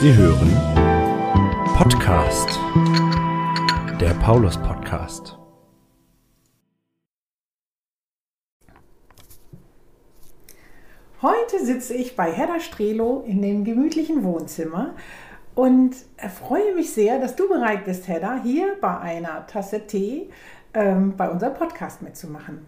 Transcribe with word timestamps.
Sie 0.00 0.14
hören 0.14 0.52
Podcast, 1.76 2.56
der 4.00 4.14
Paulus 4.22 4.56
Podcast. 4.56 5.36
Heute 11.20 11.64
sitze 11.64 11.94
ich 11.94 12.14
bei 12.14 12.30
Hedda 12.30 12.60
Strelo 12.60 13.24
in 13.26 13.42
dem 13.42 13.64
gemütlichen 13.64 14.22
Wohnzimmer 14.22 14.94
und 15.56 15.96
freue 16.46 16.76
mich 16.76 16.92
sehr, 16.92 17.18
dass 17.18 17.34
du 17.34 17.48
bereit 17.48 17.84
bist, 17.84 18.06
Hedda, 18.06 18.40
hier 18.40 18.76
bei 18.80 18.98
einer 18.98 19.48
Tasse 19.48 19.84
Tee 19.88 20.30
ähm, 20.74 21.16
bei 21.16 21.28
unserem 21.28 21.54
Podcast 21.54 22.02
mitzumachen. 22.02 22.64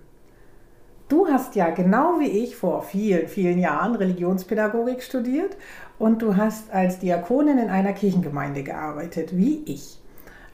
Du 1.09 1.27
hast 1.27 1.57
ja 1.57 1.71
genau 1.71 2.19
wie 2.19 2.29
ich 2.29 2.57
vor 2.57 2.83
vielen, 2.83 3.27
vielen 3.27 3.59
Jahren 3.59 3.97
Religionspädagogik 3.97 5.03
studiert 5.03 5.57
und 6.01 6.23
du 6.23 6.37
hast 6.37 6.73
als 6.73 6.99
Diakonin 6.99 7.59
in 7.59 7.69
einer 7.69 7.93
Kirchengemeinde 7.93 8.65
gearbeitet, 8.65 9.37
wie 9.37 9.63
ich. 9.67 9.99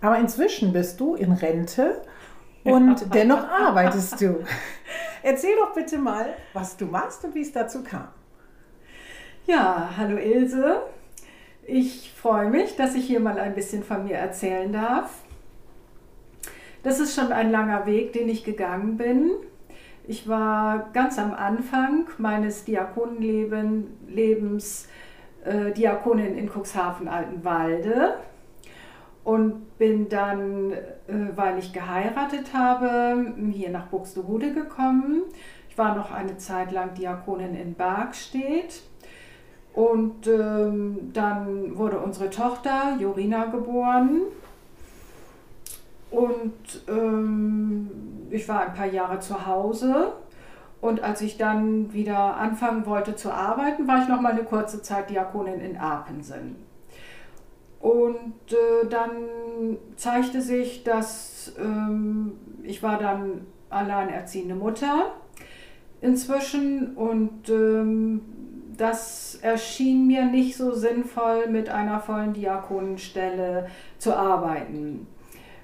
Aber 0.01 0.19
inzwischen 0.19 0.73
bist 0.73 0.99
du 1.01 1.15
in 1.15 1.31
Rente 1.33 2.03
und 2.65 3.07
dennoch 3.15 3.49
arbeitest 3.49 4.21
du. 4.21 4.45
Erzähl 5.23 5.55
doch 5.57 5.73
bitte 5.73 5.99
mal, 5.99 6.27
was 6.53 6.77
du 6.77 6.87
machst 6.87 7.25
und 7.25 7.37
wie 7.37 7.43
es 7.43 7.53
dazu 7.53 7.85
kam. 7.85 8.09
Ja, 9.47 9.91
hallo 9.97 10.17
Ilse. 10.17 10.83
Ich 11.65 12.13
freue 12.13 12.51
mich, 12.51 12.75
dass 12.75 12.97
ich 12.97 13.07
hier 13.07 13.21
mal 13.21 13.39
ein 13.39 13.55
bisschen 13.55 13.85
von 13.85 14.03
mir 14.05 14.17
erzählen 14.17 14.73
darf. 14.73 15.11
Das 16.83 16.99
ist 16.99 17.15
schon 17.15 17.31
ein 17.31 17.53
langer 17.53 17.87
Weg, 17.87 18.13
den 18.13 18.29
ich 18.29 18.43
gegangen 18.43 18.97
bin. 18.97 19.31
Ich 20.09 20.29
war 20.29 20.91
ganz 20.93 21.21
am 21.21 21.35
Anfang 21.35 22.09
meines 22.19 22.65
Diakonenlebens 22.65 24.89
äh, 25.47 25.73
Diakonin 25.73 26.37
in 26.37 26.49
Cuxhaven-Altenwalde 26.49 28.15
und 29.25 29.79
bin 29.79 30.09
dann, 30.09 30.73
äh, 30.73 30.79
weil 31.35 31.59
ich 31.59 31.73
geheiratet 31.73 32.53
habe, 32.53 33.35
hier 33.51 33.71
nach 33.71 33.87
Buxtehude 33.87 34.53
gekommen. 34.53 35.23
Ich 35.69 35.79
war 35.79 35.95
noch 35.95 36.13
eine 36.13 36.37
Zeit 36.39 36.73
lang 36.73 36.95
Diakonin 36.95 37.55
in 37.55 37.75
Bergstedt. 37.75 38.83
Und 39.75 40.27
ähm, 40.27 41.11
dann 41.13 41.77
wurde 41.77 41.99
unsere 41.99 42.31
Tochter 42.31 42.97
Jorina 42.99 43.45
geboren. 43.47 44.23
Und 46.11 46.85
ähm, 46.89 47.91
ich 48.31 48.49
war 48.49 48.61
ein 48.63 48.75
paar 48.75 48.87
Jahre 48.87 49.21
zu 49.21 49.47
Hause. 49.47 50.13
Und 50.81 51.03
als 51.03 51.21
ich 51.21 51.39
dann 51.39 51.93
wieder 51.93 52.37
anfangen 52.37 52.87
wollte 52.87 53.17
zu 53.17 53.33
arbeiten, 53.33 53.89
war 53.89 54.03
ich 54.03 54.09
noch 54.09 54.21
mal 54.21 54.33
eine 54.33 54.45
kurze 54.45 54.83
Zeit 54.83 55.11
Diakonin 55.11 55.61
in 55.61 55.77
Apensen. 55.77 56.57
Und 57.81 58.35
äh, 58.51 58.89
dann 58.89 59.11
zeigte 59.97 60.43
sich, 60.43 60.85
dass 60.85 61.55
ähm, 61.59 62.33
ich 62.63 62.83
war 62.83 62.99
dann 62.99 63.47
alleinerziehende 63.71 64.55
Mutter 64.55 65.13
inzwischen 66.01 66.95
und 66.97 67.49
ähm, 67.49 68.21
das 68.77 69.39
erschien 69.43 70.07
mir 70.07 70.27
nicht 70.27 70.57
so 70.57 70.73
sinnvoll, 70.73 71.49
mit 71.49 71.69
einer 71.69 72.01
vollen 72.01 72.35
Diakonenstelle 72.35 73.69
zu 73.99 74.15
arbeiten. 74.15 75.07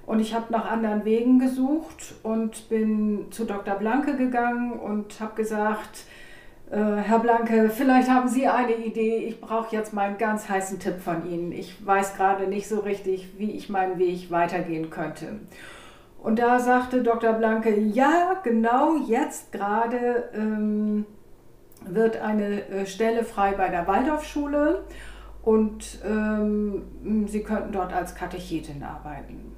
Und 0.07 0.21
ich 0.21 0.35
habe 0.35 0.53
nach 0.53 0.71
anderen 0.71 1.05
Wegen 1.05 1.39
gesucht 1.39 2.15
und 2.23 2.69
bin 2.69 3.31
zu 3.31 3.45
Dr. 3.45 3.77
Blanke 3.77 4.17
gegangen 4.17 4.73
und 4.73 5.21
habe 5.21 5.35
gesagt, 5.35 6.05
äh, 6.71 6.77
Herr 6.77 7.21
Blanke, 7.21 7.71
vielleicht 7.71 8.11
haben 8.11 8.29
Sie 8.29 8.49
eine 8.49 8.75
Idee. 8.75 9.19
Ich 9.19 9.41
brauche 9.41 9.75
jetzt 9.77 9.93
mal 9.93 10.09
einen 10.09 10.19
ganz 10.19 10.49
heißen 10.49 10.81
Tipp 10.81 11.01
von 11.01 11.31
Ihnen. 11.31 11.53
Ich 11.53 11.87
weiß 11.87 12.17
gerade 12.17 12.49
nicht 12.49 12.69
so 12.69 12.81
richtig, 12.81 13.39
wie 13.39 13.53
ich 13.53 13.69
meinen 13.69 13.99
Weg 13.99 14.31
weitergehen 14.31 14.91
könnte. 14.91 15.41
Und 16.23 16.39
da 16.39 16.59
sagte 16.59 17.03
Dr. 17.03 17.35
Blanke, 17.35 17.79
ja, 17.79 18.41
genau 18.43 18.97
jetzt 19.07 19.53
gerade 19.53 20.31
ähm, 20.35 21.05
wird 21.85 22.21
eine 22.21 22.69
äh, 22.69 22.87
Stelle 22.87 23.25
frei 23.25 23.53
bei 23.53 23.69
der 23.69 23.87
Waldorfschule 23.87 24.85
und 25.43 25.99
ähm, 26.05 27.27
Sie 27.27 27.43
könnten 27.43 27.73
dort 27.73 27.93
als 27.93 28.15
Katechetin 28.15 28.83
arbeiten. 28.83 29.52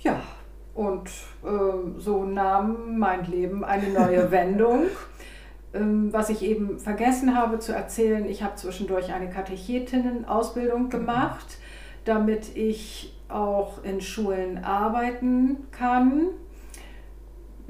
Ja, 0.00 0.20
und 0.74 1.08
äh, 1.44 1.98
so 1.98 2.24
nahm 2.24 2.98
mein 2.98 3.24
Leben 3.26 3.64
eine 3.64 3.88
neue 3.90 4.30
Wendung. 4.30 4.86
Ähm, 5.72 6.12
was 6.12 6.30
ich 6.30 6.42
eben 6.42 6.78
vergessen 6.78 7.36
habe 7.36 7.58
zu 7.58 7.72
erzählen, 7.72 8.24
ich 8.24 8.42
habe 8.42 8.56
zwischendurch 8.56 9.12
eine 9.12 9.30
Katechetinnen-Ausbildung 9.30 10.88
gemacht, 10.88 11.58
damit 12.04 12.56
ich 12.56 13.14
auch 13.28 13.84
in 13.84 14.00
Schulen 14.00 14.64
arbeiten 14.64 15.58
kann. 15.70 16.28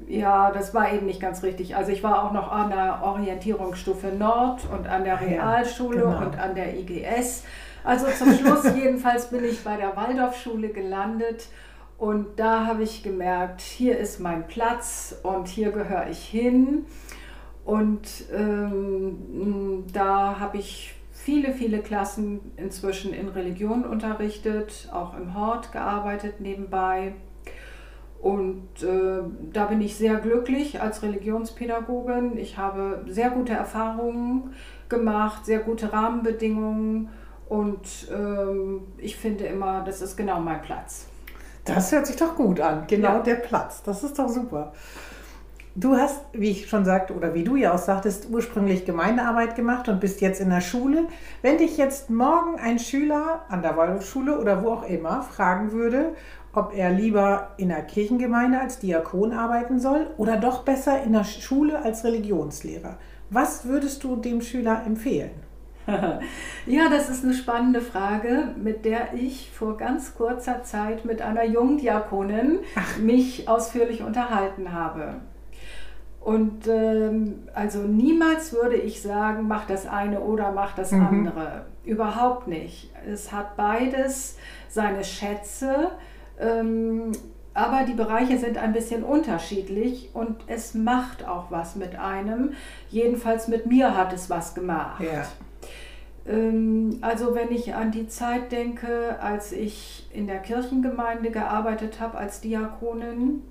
Ja, 0.07 0.51
das 0.51 0.73
war 0.73 0.93
eben 0.93 1.07
nicht 1.07 1.21
ganz 1.21 1.43
richtig. 1.43 1.77
Also 1.77 1.93
ich 1.93 2.03
war 2.03 2.25
auch 2.25 2.33
noch 2.33 2.51
an 2.51 2.71
der 2.71 3.03
Orientierungsstufe 3.03 4.09
Nord 4.09 4.63
und 4.73 4.87
an 4.87 5.05
der 5.05 5.21
Realschule 5.21 6.05
ja, 6.05 6.05
genau. 6.05 6.27
und 6.27 6.39
an 6.39 6.55
der 6.55 6.79
IGS. 6.79 7.45
Also 7.85 8.07
zum 8.07 8.33
Schluss 8.33 8.65
jedenfalls 8.77 9.31
bin 9.31 9.45
ich 9.45 9.63
bei 9.63 9.77
der 9.77 9.95
Waldorfschule 9.97 10.71
gelandet 10.71 11.49
und 12.01 12.41
da 12.41 12.65
habe 12.65 12.83
ich 12.83 13.03
gemerkt, 13.03 13.61
hier 13.61 13.99
ist 13.99 14.21
mein 14.21 14.47
Platz 14.47 15.21
und 15.23 15.49
hier 15.49 15.71
gehöre 15.71 16.09
ich 16.09 16.25
hin. 16.25 16.87
Und 17.67 18.25
ähm, 18.33 19.85
da 19.93 20.41
habe 20.41 20.57
ich 20.57 20.95
viele, 21.13 21.53
viele 21.53 21.81
Klassen 21.81 22.53
inzwischen 22.57 23.13
in 23.13 23.29
Religion 23.29 23.85
unterrichtet, 23.85 24.89
auch 24.91 25.15
im 25.15 25.35
Hort 25.35 25.73
gearbeitet 25.73 26.41
nebenbei. 26.41 27.13
Und 28.19 28.83
äh, 28.83 29.21
da 29.53 29.67
bin 29.67 29.83
ich 29.83 29.97
sehr 29.97 30.17
glücklich 30.17 30.81
als 30.81 31.03
Religionspädagogin. 31.03 32.39
Ich 32.39 32.57
habe 32.57 33.05
sehr 33.09 33.29
gute 33.29 33.53
Erfahrungen 33.53 34.55
gemacht, 34.89 35.45
sehr 35.45 35.59
gute 35.59 35.93
Rahmenbedingungen 35.93 37.11
und 37.47 38.09
ähm, 38.11 38.85
ich 38.97 39.17
finde 39.17 39.45
immer, 39.45 39.85
das 39.85 40.01
ist 40.01 40.17
genau 40.17 40.41
mein 40.41 40.63
Platz. 40.63 41.10
Das 41.75 41.93
hört 41.93 42.07
sich 42.07 42.17
doch 42.17 42.37
gut 42.37 42.61
an. 42.61 42.85
Genau 42.87 43.15
ja. 43.15 43.19
der 43.21 43.37
Platz. 43.37 43.83
Das 43.83 44.03
ist 44.03 44.19
doch 44.19 44.29
super. 44.29 44.73
Du 45.77 45.97
hast, 45.97 46.21
wie 46.33 46.51
ich 46.51 46.69
schon 46.69 46.85
sagte, 46.85 47.15
oder 47.15 47.33
wie 47.33 47.45
du 47.45 47.55
ja 47.55 47.73
auch 47.73 47.79
sagtest, 47.79 48.29
ursprünglich 48.31 48.85
Gemeindearbeit 48.85 49.55
gemacht 49.55 49.89
und 49.89 50.01
bist 50.01 50.21
jetzt 50.21 50.41
in 50.41 50.51
der 50.51 50.61
Schule. 50.61 51.05
Wenn 51.43 51.59
dich 51.59 51.77
jetzt 51.77 52.11
morgen 52.11 52.59
ein 52.59 52.81
Schüler 52.81 53.43
an 53.49 53.63
der 53.63 53.77
Waldorfschule 53.77 54.39
oder 54.39 54.65
wo 54.65 54.71
auch 54.71 54.83
immer 54.83 55.23
fragen 55.23 55.71
würde, 55.71 56.17
ob 56.53 56.75
er 56.75 56.91
lieber 56.91 57.51
in 57.57 57.69
der 57.69 57.83
Kirchengemeinde 57.83 58.59
als 58.59 58.81
Diakon 58.81 59.33
arbeiten 59.33 59.79
soll 59.79 60.09
oder 60.17 60.37
doch 60.37 60.65
besser 60.65 61.03
in 61.05 61.13
der 61.13 61.25
Schule 61.25 61.81
als 61.81 62.03
Religionslehrer, 62.03 62.99
was 63.31 63.65
würdest 63.65 64.03
du 64.03 64.17
dem 64.17 64.41
Schüler 64.41 64.83
empfehlen? 64.85 65.50
ja, 66.67 66.89
das 66.89 67.09
ist 67.09 67.25
eine 67.25 67.35
spannende 67.35 67.81
Frage, 67.81 68.55
mit 68.57 68.85
der 68.85 69.15
ich 69.15 69.51
vor 69.53 69.77
ganz 69.77 70.15
kurzer 70.15 70.63
Zeit 70.63 71.05
mit 71.05 71.23
einer 71.23 71.45
Jungdiakonin 71.45 72.61
mich 73.01 73.49
ausführlich 73.49 74.03
unterhalten 74.03 74.73
habe. 74.73 75.17
Und 76.21 76.69
ähm, 76.69 77.49
also 77.55 77.81
niemals 77.81 78.53
würde 78.53 78.77
ich 78.77 79.01
sagen, 79.01 79.49
mach 79.49 79.67
das 79.67 79.87
eine 79.87 80.21
oder 80.21 80.53
mach 80.53 80.75
das 80.75 80.93
mhm. 80.93 81.07
andere. 81.07 81.65
Überhaupt 81.83 82.47
nicht. 82.47 82.93
Es 83.07 83.33
hat 83.33 83.57
beides 83.57 84.37
seine 84.69 85.03
Schätze, 85.03 85.91
ähm, 86.39 87.13
aber 87.55 87.85
die 87.85 87.95
Bereiche 87.95 88.39
sind 88.39 88.59
ein 88.59 88.73
bisschen 88.73 89.03
unterschiedlich 89.03 90.11
und 90.13 90.37
es 90.47 90.75
macht 90.75 91.27
auch 91.27 91.51
was 91.51 91.75
mit 91.75 91.99
einem. 91.99 92.53
Jedenfalls 92.91 93.49
mit 93.49 93.67
mir 93.67 93.97
hat 93.97 94.13
es 94.13 94.29
was 94.29 94.55
gemacht. 94.55 95.03
Ja. 95.03 95.25
Ähm, 96.31 96.99
also 97.01 97.35
wenn 97.35 97.51
ich 97.51 97.75
an 97.75 97.91
die 97.91 98.07
Zeit 98.07 98.53
denke, 98.53 99.21
als 99.21 99.53
ich 99.53 100.09
in 100.13 100.27
der 100.27 100.39
Kirchengemeinde 100.39 101.31
gearbeitet 101.31 102.01
habe 102.01 102.19
als 102.19 102.41
Diakonin, 102.41 103.43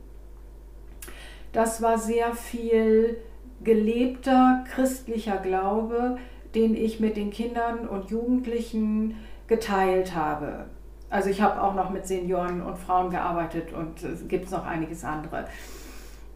das 1.51 1.81
war 1.81 1.97
sehr 1.97 2.33
viel 2.33 3.17
gelebter 3.63 4.63
christlicher 4.71 5.37
Glaube, 5.37 6.17
den 6.55 6.75
ich 6.75 6.99
mit 6.99 7.17
den 7.17 7.31
Kindern 7.31 7.87
und 7.87 8.09
Jugendlichen 8.09 9.17
geteilt 9.47 10.15
habe. 10.15 10.65
Also 11.09 11.29
ich 11.29 11.41
habe 11.41 11.61
auch 11.61 11.73
noch 11.73 11.89
mit 11.89 12.07
Senioren 12.07 12.61
und 12.61 12.77
Frauen 12.77 13.09
gearbeitet 13.09 13.73
und 13.73 14.03
es 14.03 14.27
gibt 14.27 14.49
noch 14.51 14.65
einiges 14.65 15.03
andere. 15.03 15.47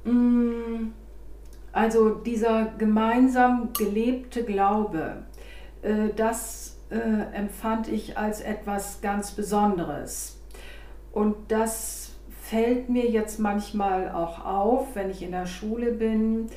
Mm, 0.03 0.91
also 1.71 2.09
dieser 2.09 2.73
gemeinsam 2.77 3.69
gelebte 3.73 4.43
Glaube, 4.43 5.17
das 6.15 6.73
äh, 6.93 7.35
empfand 7.35 7.87
ich 7.87 8.17
als 8.17 8.41
etwas 8.41 9.01
ganz 9.01 9.31
Besonderes. 9.31 10.39
Und 11.11 11.35
das 11.47 12.11
fällt 12.41 12.89
mir 12.89 13.09
jetzt 13.09 13.39
manchmal 13.39 14.11
auch 14.11 14.45
auf, 14.45 14.95
wenn 14.95 15.09
ich 15.09 15.23
in 15.23 15.31
der 15.31 15.45
Schule 15.45 15.91
bin. 15.91 16.49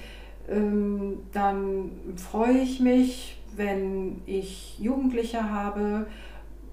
Ähm, 0.49 1.21
dann 1.33 1.91
freue 2.17 2.59
ich 2.59 2.81
mich, 2.81 3.41
wenn 3.57 4.21
ich 4.27 4.79
Jugendliche 4.79 5.51
habe 5.51 6.07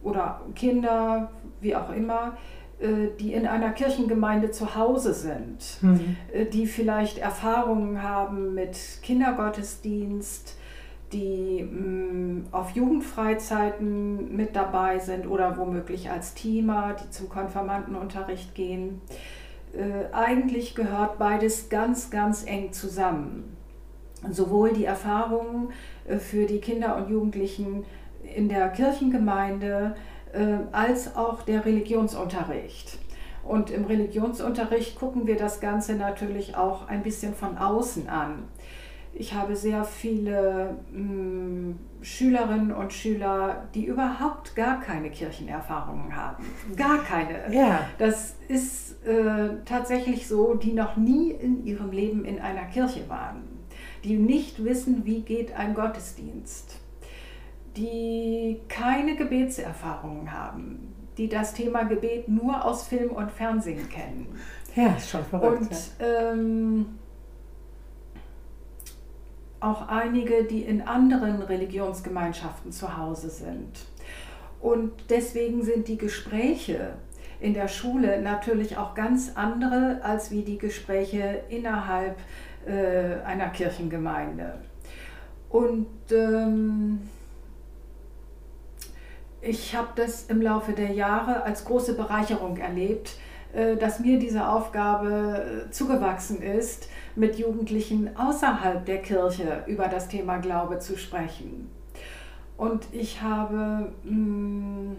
oder 0.03 0.41
Kinder, 0.55 1.31
wie 1.61 1.75
auch 1.75 1.91
immer, 1.93 2.37
äh, 2.79 3.07
die 3.19 3.33
in 3.33 3.47
einer 3.47 3.69
Kirchengemeinde 3.69 4.51
zu 4.51 4.75
Hause 4.75 5.13
sind, 5.13 5.77
mhm. 5.81 6.17
die 6.51 6.67
vielleicht 6.67 7.17
Erfahrungen 7.17 8.03
haben 8.03 8.53
mit 8.53 8.77
Kindergottesdienst, 9.01 10.57
die 11.13 11.63
mh, 11.63 12.47
auf 12.51 12.71
Jugendfreizeiten 12.71 14.35
mit 14.35 14.55
dabei 14.55 14.99
sind 14.99 15.27
oder 15.27 15.57
womöglich 15.57 16.09
als 16.09 16.33
Teamer, 16.33 16.95
die 17.01 17.09
zum 17.09 17.29
Konfirmandenunterricht 17.29 18.55
gehen. 18.55 19.01
Äh, 19.73 20.13
eigentlich 20.13 20.75
gehört 20.75 21.17
beides 21.17 21.69
ganz, 21.69 22.09
ganz 22.09 22.45
eng 22.45 22.73
zusammen. 22.73 23.55
Sowohl 24.29 24.73
die 24.73 24.85
Erfahrungen 24.85 25.69
äh, 26.07 26.17
für 26.17 26.45
die 26.45 26.59
Kinder 26.59 26.95
und 26.97 27.09
Jugendlichen 27.09 27.85
in 28.35 28.49
der 28.49 28.69
Kirchengemeinde 28.69 29.95
äh, 30.33 30.57
als 30.71 31.15
auch 31.15 31.43
der 31.43 31.65
Religionsunterricht. 31.65 32.99
Und 33.43 33.71
im 33.71 33.85
Religionsunterricht 33.85 34.97
gucken 34.97 35.27
wir 35.27 35.35
das 35.35 35.59
Ganze 35.59 35.95
natürlich 35.95 36.55
auch 36.55 36.87
ein 36.87 37.03
bisschen 37.03 37.33
von 37.33 37.57
außen 37.57 38.07
an. 38.07 38.45
Ich 39.15 39.33
habe 39.33 39.55
sehr 39.55 39.83
viele 39.83 40.77
mh, 40.91 40.97
hm, 40.97 41.79
Schülerinnen 42.01 42.71
und 42.71 42.91
Schüler, 42.91 43.69
die 43.73 43.85
überhaupt 43.85 44.55
gar 44.55 44.81
keine 44.81 45.09
Kirchenerfahrungen 45.09 46.15
haben. 46.15 46.43
Gar 46.75 47.03
keine. 47.03 47.53
Ja. 47.53 47.87
Das 47.97 48.35
ist 48.47 49.05
äh, 49.05 49.57
tatsächlich 49.65 50.27
so, 50.27 50.55
die 50.55 50.73
noch 50.73 50.97
nie 50.97 51.31
in 51.31 51.65
ihrem 51.65 51.91
Leben 51.91 52.25
in 52.25 52.39
einer 52.39 52.65
Kirche 52.65 53.07
waren. 53.07 53.43
Die 54.03 54.17
nicht 54.17 54.63
wissen, 54.63 55.05
wie 55.05 55.21
geht 55.21 55.55
ein 55.55 55.73
Gottesdienst. 55.73 56.79
Die 57.77 58.61
keine 58.67 59.15
Gebetserfahrungen 59.15 60.31
haben. 60.31 60.93
Die 61.17 61.29
das 61.29 61.53
Thema 61.53 61.83
Gebet 61.83 62.27
nur 62.27 62.65
aus 62.65 62.87
Film 62.87 63.11
und 63.11 63.31
Fernsehen 63.31 63.87
kennen. 63.89 64.27
Ja, 64.75 64.95
ist 64.97 65.09
schon 65.09 65.23
verrückt. 65.23 65.61
Und 65.61 65.91
ähm, 65.99 66.85
auch 69.63 69.87
einige, 69.87 70.43
die 70.43 70.61
in 70.61 70.81
anderen 70.81 71.41
Religionsgemeinschaften 71.41 72.71
zu 72.71 72.97
Hause 72.97 73.29
sind. 73.29 73.79
Und 74.61 74.91
deswegen 75.09 75.63
sind 75.63 75.87
die 75.87 75.97
Gespräche 75.97 76.93
in 77.39 77.53
der 77.53 77.67
Schule 77.67 78.21
natürlich 78.21 78.77
auch 78.77 78.95
ganz 78.95 79.33
andere 79.35 79.99
als 80.03 80.31
wie 80.31 80.43
die 80.43 80.57
Gespräche 80.57 81.43
innerhalb 81.49 82.17
äh, 82.65 83.21
einer 83.25 83.49
Kirchengemeinde. 83.49 84.59
Und 85.49 85.87
ähm, 86.11 87.01
ich 89.41 89.75
habe 89.75 89.89
das 89.95 90.27
im 90.27 90.41
Laufe 90.41 90.71
der 90.71 90.91
Jahre 90.91 91.43
als 91.43 91.65
große 91.65 91.95
Bereicherung 91.95 92.57
erlebt, 92.57 93.17
dass 93.75 93.99
mir 93.99 94.17
diese 94.17 94.47
Aufgabe 94.47 95.65
äh, 95.67 95.71
zugewachsen 95.71 96.41
ist, 96.41 96.89
mit 97.15 97.37
Jugendlichen 97.37 98.15
außerhalb 98.15 98.85
der 98.85 99.01
Kirche 99.01 99.63
über 99.67 99.87
das 99.87 100.07
Thema 100.07 100.37
Glaube 100.37 100.79
zu 100.79 100.97
sprechen. 100.97 101.69
Und 102.57 102.87
ich 102.91 103.21
habe 103.21 103.91
mm, 104.03 104.93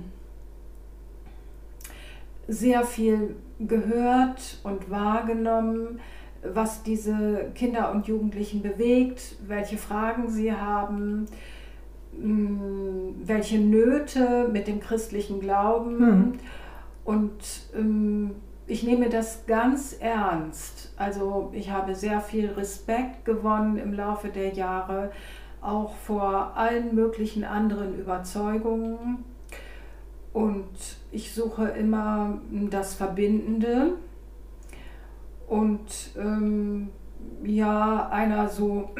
sehr 2.46 2.84
viel 2.84 3.36
gehört 3.58 4.58
und 4.62 4.90
wahrgenommen, 4.90 6.00
was 6.42 6.82
diese 6.82 7.50
Kinder 7.54 7.90
und 7.90 8.06
Jugendlichen 8.06 8.62
bewegt, 8.62 9.36
welche 9.46 9.78
Fragen 9.78 10.28
sie 10.28 10.52
haben, 10.52 11.26
mm, 12.12 13.22
welche 13.24 13.58
Nöte 13.58 14.48
mit 14.52 14.66
dem 14.66 14.80
christlichen 14.80 15.40
Glauben. 15.40 15.98
Hm. 15.98 16.32
Und 17.04 17.42
ähm, 17.74 18.36
ich 18.66 18.82
nehme 18.82 19.08
das 19.10 19.46
ganz 19.46 19.96
ernst. 20.00 20.92
Also 20.96 21.50
ich 21.52 21.70
habe 21.70 21.94
sehr 21.94 22.20
viel 22.20 22.50
Respekt 22.50 23.24
gewonnen 23.24 23.76
im 23.76 23.92
Laufe 23.92 24.28
der 24.28 24.54
Jahre, 24.54 25.12
auch 25.60 25.94
vor 25.94 26.56
allen 26.56 26.94
möglichen 26.94 27.44
anderen 27.44 27.98
Überzeugungen. 27.98 29.24
Und 30.32 30.68
ich 31.12 31.32
suche 31.32 31.68
immer 31.68 32.38
das 32.70 32.94
Verbindende. 32.94 33.92
Und 35.46 36.10
ähm, 36.18 36.88
ja, 37.44 38.08
einer 38.08 38.48
so 38.48 38.90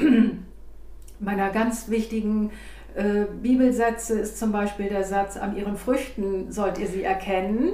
meiner 1.19 1.50
ganz 1.50 1.89
wichtigen 1.89 2.50
äh, 2.95 3.25
Bibelsätze 3.43 4.21
ist 4.21 4.39
zum 4.39 4.53
Beispiel 4.53 4.89
der 4.89 5.05
Satz, 5.05 5.37
an 5.37 5.57
ihren 5.57 5.77
Früchten 5.77 6.53
sollt 6.53 6.79
ihr 6.79 6.87
sie 6.87 7.03
erkennen. 7.03 7.71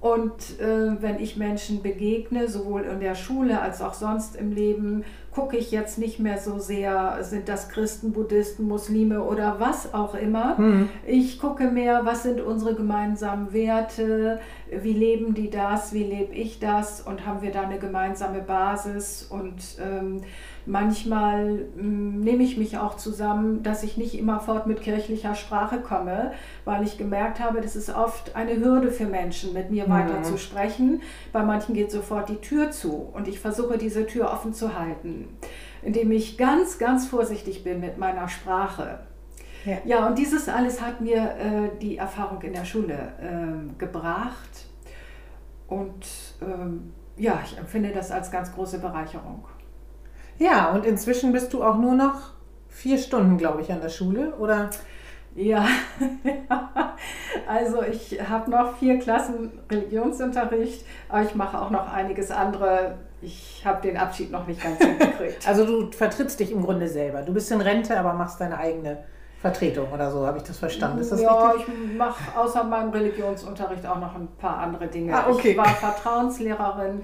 Und 0.00 0.58
äh, 0.60 1.02
wenn 1.02 1.20
ich 1.20 1.36
Menschen 1.36 1.82
begegne, 1.82 2.48
sowohl 2.48 2.82
in 2.82 3.00
der 3.00 3.14
Schule 3.14 3.60
als 3.60 3.82
auch 3.82 3.92
sonst 3.92 4.34
im 4.34 4.52
Leben, 4.52 5.04
gucke 5.32 5.56
ich 5.56 5.70
jetzt 5.70 5.98
nicht 5.98 6.18
mehr 6.18 6.38
so 6.38 6.58
sehr, 6.58 7.18
sind 7.22 7.48
das 7.48 7.68
Christen, 7.68 8.12
Buddhisten, 8.12 8.66
Muslime 8.66 9.22
oder 9.22 9.56
was 9.60 9.94
auch 9.94 10.14
immer. 10.14 10.58
Mhm. 10.58 10.88
Ich 11.06 11.38
gucke 11.38 11.70
mehr, 11.70 12.04
was 12.04 12.24
sind 12.24 12.40
unsere 12.40 12.74
gemeinsamen 12.74 13.52
Werte, 13.52 14.40
wie 14.70 14.92
leben 14.92 15.34
die 15.34 15.50
das, 15.50 15.92
wie 15.92 16.04
lebe 16.04 16.34
ich 16.34 16.58
das 16.58 17.00
und 17.00 17.26
haben 17.26 17.42
wir 17.42 17.52
da 17.52 17.62
eine 17.62 17.78
gemeinsame 17.78 18.40
Basis 18.40 19.26
und 19.30 19.62
ähm, 19.80 20.22
Manchmal 20.66 21.66
mh, 21.74 21.82
mm, 21.82 22.20
nehme 22.20 22.42
ich 22.42 22.56
mich 22.56 22.78
auch 22.78 22.96
zusammen, 22.96 23.62
dass 23.62 23.82
ich 23.82 23.96
nicht 23.96 24.16
immerfort 24.16 24.66
mit 24.66 24.82
kirchlicher 24.82 25.34
Sprache 25.34 25.80
komme, 25.80 26.32
weil 26.64 26.84
ich 26.84 26.98
gemerkt 26.98 27.40
habe, 27.40 27.60
das 27.60 27.76
ist 27.76 27.94
oft 27.94 28.36
eine 28.36 28.56
Hürde 28.56 28.90
für 28.90 29.06
Menschen, 29.06 29.52
mit 29.52 29.70
mir 29.70 29.86
mhm. 29.86 29.90
weiter 29.90 30.22
zu 30.22 30.36
sprechen. 30.36 31.02
Bei 31.32 31.42
manchen 31.42 31.74
geht 31.74 31.90
sofort 31.90 32.28
die 32.28 32.36
Tür 32.36 32.70
zu 32.70 33.08
und 33.12 33.26
ich 33.26 33.40
versuche 33.40 33.78
diese 33.78 34.06
Tür 34.06 34.30
offen 34.30 34.52
zu 34.52 34.78
halten, 34.78 35.19
indem 35.82 36.12
ich 36.12 36.38
ganz, 36.38 36.78
ganz 36.78 37.06
vorsichtig 37.06 37.64
bin 37.64 37.80
mit 37.80 37.98
meiner 37.98 38.28
Sprache. 38.28 39.00
Ja, 39.64 39.78
ja 39.84 40.06
und 40.06 40.18
dieses 40.18 40.48
alles 40.48 40.80
hat 40.80 41.00
mir 41.00 41.16
äh, 41.18 41.78
die 41.80 41.96
Erfahrung 41.96 42.40
in 42.42 42.52
der 42.52 42.64
Schule 42.64 43.12
äh, 43.20 43.78
gebracht 43.78 44.66
und 45.68 46.06
ähm, 46.42 46.92
ja, 47.16 47.40
ich 47.44 47.58
empfinde 47.58 47.90
das 47.92 48.10
als 48.10 48.30
ganz 48.30 48.52
große 48.52 48.78
Bereicherung. 48.78 49.44
Ja, 50.38 50.70
und 50.70 50.86
inzwischen 50.86 51.32
bist 51.32 51.52
du 51.52 51.62
auch 51.62 51.76
nur 51.76 51.94
noch 51.94 52.32
vier 52.68 52.96
Stunden, 52.96 53.36
glaube 53.36 53.60
ich, 53.60 53.70
an 53.70 53.80
der 53.80 53.90
Schule, 53.90 54.34
oder? 54.36 54.70
Ja, 55.34 55.66
also 57.46 57.82
ich 57.82 58.20
habe 58.28 58.50
noch 58.50 58.76
vier 58.78 58.98
Klassen 58.98 59.52
Religionsunterricht, 59.70 60.84
aber 61.08 61.22
ich 61.22 61.34
mache 61.34 61.60
auch 61.60 61.70
noch 61.70 61.92
einiges 61.92 62.30
andere. 62.30 62.98
Ich 63.22 63.62
habe 63.64 63.82
den 63.82 63.96
Abschied 63.96 64.30
noch 64.30 64.46
nicht 64.46 64.62
ganz 64.62 64.78
hingekriegt. 64.78 65.44
also 65.46 65.66
du 65.66 65.92
vertrittst 65.92 66.40
dich 66.40 66.52
im 66.52 66.62
Grunde 66.62 66.88
selber. 66.88 67.22
Du 67.22 67.32
bist 67.32 67.50
in 67.50 67.60
Rente, 67.60 67.98
aber 67.98 68.14
machst 68.14 68.40
deine 68.40 68.58
eigene 68.58 69.04
Vertretung 69.40 69.90
oder 69.90 70.10
so, 70.10 70.26
habe 70.26 70.38
ich 70.38 70.44
das 70.44 70.58
verstanden. 70.58 70.98
Ist 70.98 71.12
das 71.12 71.22
ja, 71.22 71.50
richtig? 71.50 71.66
ich 71.68 71.96
mache 71.96 72.38
außer 72.38 72.62
meinem 72.64 72.90
Religionsunterricht 72.90 73.86
auch 73.86 73.98
noch 73.98 74.14
ein 74.14 74.28
paar 74.38 74.58
andere 74.58 74.86
Dinge. 74.86 75.14
Ah, 75.14 75.30
okay. 75.30 75.52
Ich 75.52 75.56
war 75.56 75.66
Vertrauenslehrerin 75.66 77.02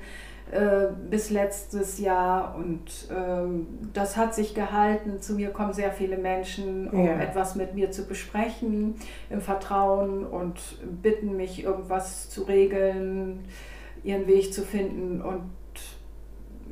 äh, 0.52 0.88
bis 1.10 1.30
letztes 1.30 1.98
Jahr 1.98 2.54
und 2.56 3.08
ähm, 3.10 3.66
das 3.94 4.18
hat 4.18 4.34
sich 4.34 4.54
gehalten. 4.54 5.20
Zu 5.20 5.32
mir 5.32 5.48
kommen 5.48 5.72
sehr 5.72 5.90
viele 5.92 6.18
Menschen, 6.18 6.90
um 6.90 7.06
ja. 7.06 7.18
etwas 7.18 7.56
mit 7.56 7.74
mir 7.74 7.90
zu 7.90 8.06
besprechen 8.06 8.96
im 9.30 9.40
Vertrauen 9.40 10.26
und 10.26 10.60
bitten 11.02 11.36
mich, 11.36 11.64
irgendwas 11.64 12.28
zu 12.28 12.42
regeln, 12.42 13.46
ihren 14.04 14.26
Weg 14.26 14.52
zu 14.52 14.62
finden 14.62 15.22
und 15.22 15.40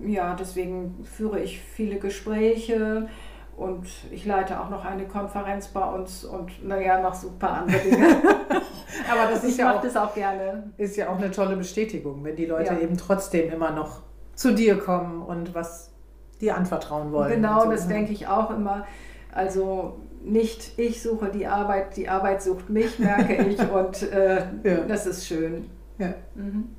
ja, 0.07 0.35
deswegen 0.35 1.05
führe 1.05 1.41
ich 1.41 1.61
viele 1.61 1.99
Gespräche 1.99 3.09
und 3.57 3.87
ich 4.11 4.27
leite 4.27 4.61
auch 4.61 4.71
noch 4.71 4.85
eine 4.85 5.07
Konferenz 5.07 5.69
bei 5.69 5.85
uns 5.85 6.25
und 6.25 6.67
naja, 6.67 7.01
noch 7.01 7.15
so 7.15 7.29
ein 7.29 7.39
paar 7.39 7.63
andere 7.63 7.79
Dinge. 7.79 8.07
Aber 9.11 9.31
das 9.31 9.45
ist 9.45 9.53
ich 9.53 9.57
ja 9.59 9.75
auch, 9.75 9.81
das 9.81 9.97
auch 9.97 10.15
gerne. 10.15 10.73
Ist 10.77 10.97
ja 10.97 11.09
auch 11.09 11.19
eine 11.19 11.31
tolle 11.31 11.57
Bestätigung, 11.57 12.25
wenn 12.25 12.37
die 12.37 12.47
Leute 12.47 12.75
ja. 12.75 12.81
eben 12.81 12.97
trotzdem 12.97 13.53
immer 13.53 13.71
noch 13.71 14.03
zu 14.35 14.55
dir 14.55 14.79
kommen 14.79 15.23
und 15.23 15.55
was 15.55 15.93
dir 16.41 16.57
anvertrauen 16.57 17.13
wollen. 17.13 17.31
Genau, 17.31 17.65
so. 17.65 17.71
das 17.71 17.87
denke 17.87 18.13
ich 18.13 18.27
auch 18.27 18.51
immer. 18.51 18.87
Also 19.33 19.99
nicht 20.25 20.79
ich 20.79 21.03
suche 21.03 21.31
die 21.31 21.47
Arbeit, 21.47 21.97
die 21.97 22.09
Arbeit 22.09 22.43
sucht 22.43 22.71
mich, 22.71 22.99
merke 22.99 23.35
ich 23.35 23.59
und 23.73 24.03
äh, 24.03 24.47
ja. 24.65 24.77
das 24.89 25.07
ist 25.07 25.27
schön. 25.27 25.71
Ja. 25.99 26.15
Mhm. 26.35 26.75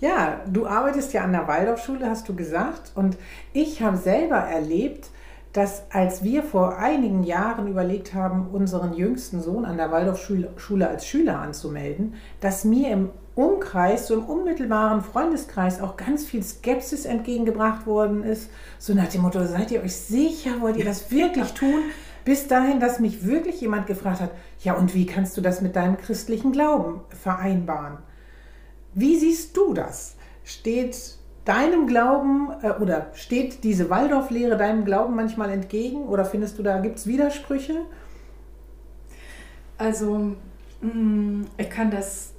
Ja, 0.00 0.40
du 0.46 0.66
arbeitest 0.66 1.12
ja 1.12 1.22
an 1.22 1.32
der 1.32 1.46
Waldorfschule, 1.46 2.08
hast 2.08 2.28
du 2.28 2.34
gesagt. 2.34 2.92
Und 2.94 3.18
ich 3.52 3.82
habe 3.82 3.98
selber 3.98 4.36
erlebt, 4.36 5.10
dass 5.52 5.82
als 5.90 6.22
wir 6.22 6.42
vor 6.42 6.78
einigen 6.78 7.22
Jahren 7.22 7.68
überlegt 7.68 8.14
haben, 8.14 8.48
unseren 8.52 8.94
jüngsten 8.94 9.40
Sohn 9.40 9.64
an 9.64 9.76
der 9.76 9.90
Waldorfschule 9.90 10.88
als 10.88 11.06
Schüler 11.06 11.40
anzumelden, 11.40 12.14
dass 12.40 12.64
mir 12.64 12.90
im 12.90 13.10
Umkreis, 13.34 14.06
so 14.06 14.14
im 14.14 14.24
unmittelbaren 14.24 15.02
Freundeskreis 15.02 15.80
auch 15.80 15.96
ganz 15.96 16.24
viel 16.24 16.42
Skepsis 16.42 17.04
entgegengebracht 17.04 17.86
worden 17.86 18.22
ist. 18.22 18.50
So 18.78 18.94
nach 18.94 19.08
dem 19.08 19.22
Motto, 19.22 19.44
seid 19.44 19.70
ihr 19.70 19.82
euch 19.82 19.96
sicher, 19.96 20.60
wollt 20.60 20.76
ihr 20.76 20.84
das 20.84 21.10
wirklich 21.10 21.52
tun? 21.52 21.82
Bis 22.24 22.48
dahin, 22.48 22.80
dass 22.80 23.00
mich 23.00 23.26
wirklich 23.26 23.60
jemand 23.60 23.86
gefragt 23.86 24.20
hat, 24.20 24.30
ja, 24.60 24.74
und 24.74 24.94
wie 24.94 25.06
kannst 25.06 25.36
du 25.36 25.40
das 25.40 25.62
mit 25.62 25.74
deinem 25.74 25.96
christlichen 25.96 26.52
Glauben 26.52 27.00
vereinbaren? 27.22 27.98
Wie 28.94 29.16
siehst 29.18 29.56
du 29.56 29.74
das? 29.74 30.16
Steht 30.44 31.16
deinem 31.44 31.86
Glauben 31.86 32.50
äh, 32.62 32.70
oder 32.70 33.08
steht 33.14 33.64
diese 33.64 33.90
Waldorflehre 33.90 34.56
deinem 34.56 34.84
Glauben 34.84 35.14
manchmal 35.14 35.50
entgegen 35.50 36.04
oder 36.04 36.24
findest 36.24 36.58
du, 36.58 36.62
da 36.62 36.78
gibt 36.78 36.98
es 36.98 37.06
Widersprüche? 37.06 37.82
Also, 39.78 40.36
mm, 40.82 41.42
ich 41.56 41.70
kann 41.70 41.90
das 41.90 42.34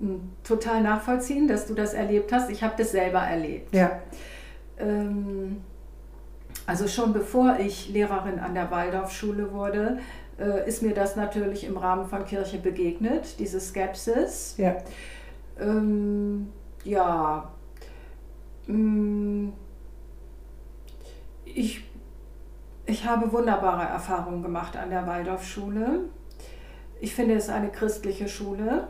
mm, 0.00 0.16
total 0.44 0.82
nachvollziehen, 0.82 1.48
dass 1.48 1.66
du 1.66 1.74
das 1.74 1.94
erlebt 1.94 2.32
hast. 2.32 2.50
Ich 2.50 2.62
habe 2.62 2.74
das 2.76 2.92
selber 2.92 3.20
erlebt. 3.20 3.74
Ja. 3.74 4.02
Ähm, 4.78 5.62
also 6.66 6.86
schon 6.86 7.12
bevor 7.12 7.56
ich 7.58 7.88
Lehrerin 7.88 8.38
an 8.38 8.54
der 8.54 8.70
Waldorfschule 8.70 9.52
wurde, 9.52 9.98
äh, 10.38 10.68
ist 10.68 10.82
mir 10.82 10.92
das 10.92 11.16
natürlich 11.16 11.64
im 11.64 11.78
Rahmen 11.78 12.06
von 12.06 12.24
Kirche 12.26 12.58
begegnet, 12.58 13.38
diese 13.38 13.58
Skepsis. 13.58 14.54
Ja. 14.58 14.76
Ähm, 15.60 16.48
ja. 16.84 17.50
Mm, 18.66 19.50
ich, 21.44 21.84
ich 22.86 23.04
habe 23.04 23.32
wunderbare 23.32 23.84
Erfahrungen 23.84 24.42
gemacht 24.42 24.76
an 24.76 24.90
der 24.90 25.06
Waldorfschule. 25.06 26.00
Ich 27.00 27.14
finde 27.14 27.34
es 27.34 27.48
eine 27.48 27.70
christliche 27.70 28.28
Schule. 28.28 28.88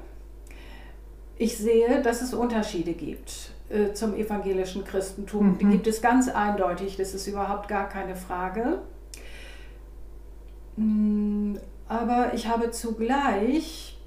Ich 1.37 1.57
sehe, 1.57 2.03
dass 2.03 2.21
es 2.21 2.35
Unterschiede 2.35 2.95
gibt 2.95 3.53
äh, 3.69 3.93
zum 3.93 4.15
evangelischen 4.15 4.85
Christentum. 4.85 5.53
Mhm. 5.53 5.59
Die 5.59 5.67
gibt 5.67 5.87
es 5.87 6.03
ganz 6.03 6.29
eindeutig, 6.29 6.97
das 6.97 7.15
ist 7.15 7.27
überhaupt 7.27 7.69
gar 7.69 7.89
keine 7.89 8.17
Frage. 8.17 8.81
Mm, 10.77 11.57
aber 11.87 12.33
ich 12.35 12.49
habe 12.49 12.71
zugleich 12.71 13.98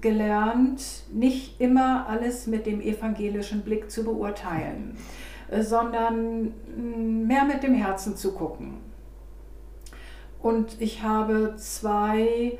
gelernt, 0.00 1.04
nicht 1.12 1.60
immer 1.60 2.06
alles 2.08 2.46
mit 2.46 2.66
dem 2.66 2.80
evangelischen 2.80 3.62
Blick 3.62 3.90
zu 3.90 4.04
beurteilen, 4.04 4.96
äh, 5.50 5.62
sondern 5.62 6.52
mm, 6.76 7.26
mehr 7.26 7.44
mit 7.44 7.62
dem 7.62 7.74
Herzen 7.74 8.16
zu 8.16 8.32
gucken. 8.32 8.78
Und 10.40 10.80
ich 10.80 11.02
habe 11.02 11.54
zwei 11.56 12.58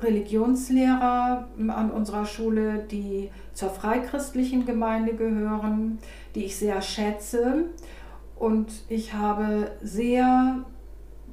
Religionslehrer 0.00 1.48
an 1.68 1.90
unserer 1.90 2.26
Schule, 2.26 2.84
die 2.90 3.30
zur 3.52 3.70
freikristlichen 3.70 4.66
Gemeinde 4.66 5.14
gehören, 5.14 5.98
die 6.34 6.44
ich 6.44 6.56
sehr 6.56 6.82
schätze. 6.82 7.66
Und 8.36 8.72
ich 8.88 9.14
habe 9.14 9.70
sehr 9.82 10.64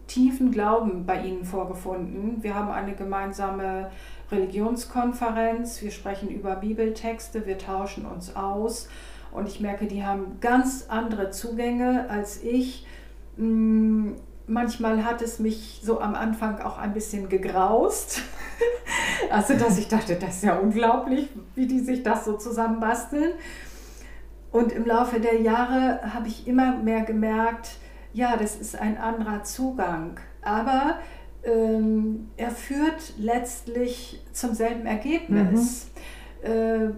tiefen 0.10 0.52
Glauben 0.52 1.06
bei 1.06 1.22
ihnen 1.24 1.46
vorgefunden. 1.46 2.44
Wir 2.44 2.56
haben 2.56 2.70
eine 2.70 2.96
gemeinsame 2.96 3.92
Religionskonferenz, 4.32 5.82
wir 5.82 5.92
sprechen 5.92 6.30
über 6.30 6.56
Bibeltexte, 6.56 7.46
wir 7.46 7.58
tauschen 7.58 8.06
uns 8.06 8.36
aus 8.36 8.90
und 9.32 9.48
ich 9.48 9.60
merke, 9.60 9.86
die 9.86 10.04
haben 10.04 10.40
ganz 10.42 10.88
andere 10.90 11.30
Zugänge 11.30 12.10
als 12.10 12.44
ich. 12.44 12.86
Mm, 13.38 14.14
manchmal 14.48 15.06
hat 15.06 15.22
es 15.22 15.40
mich 15.40 15.82
so 15.84 16.02
am 16.02 16.16
Anfang 16.16 16.60
auch 16.60 16.80
ein 16.80 16.94
bisschen 16.94 17.30
gegraust. 17.30 18.24
also, 19.32 19.54
dass 19.54 19.78
ich 19.78 19.88
dachte, 19.88 20.16
das 20.16 20.38
ist 20.38 20.44
ja 20.44 20.58
unglaublich, 20.58 21.30
wie 21.56 21.68
die 21.68 21.80
sich 21.80 22.04
das 22.04 22.26
so 22.26 22.34
zusammenbasteln. 22.34 23.34
Und 24.52 24.72
im 24.72 24.86
Laufe 24.86 25.20
der 25.20 25.42
Jahre 25.42 26.02
habe 26.14 26.28
ich 26.28 26.48
immer 26.48 26.76
mehr 26.78 27.02
gemerkt, 27.02 27.78
ja, 28.14 28.38
das 28.38 28.56
ist 28.56 28.80
ein 28.80 28.98
anderer 28.98 29.44
Zugang. 29.44 30.20
Aber 30.42 31.00
ähm, 31.44 32.30
er 32.38 32.52
führt 32.52 33.14
letztlich 33.18 34.22
zum 34.34 34.54
selben 34.54 34.86
Ergebnis. 34.86 35.92
Mhm. 36.44 36.50
Äh, 36.50 36.90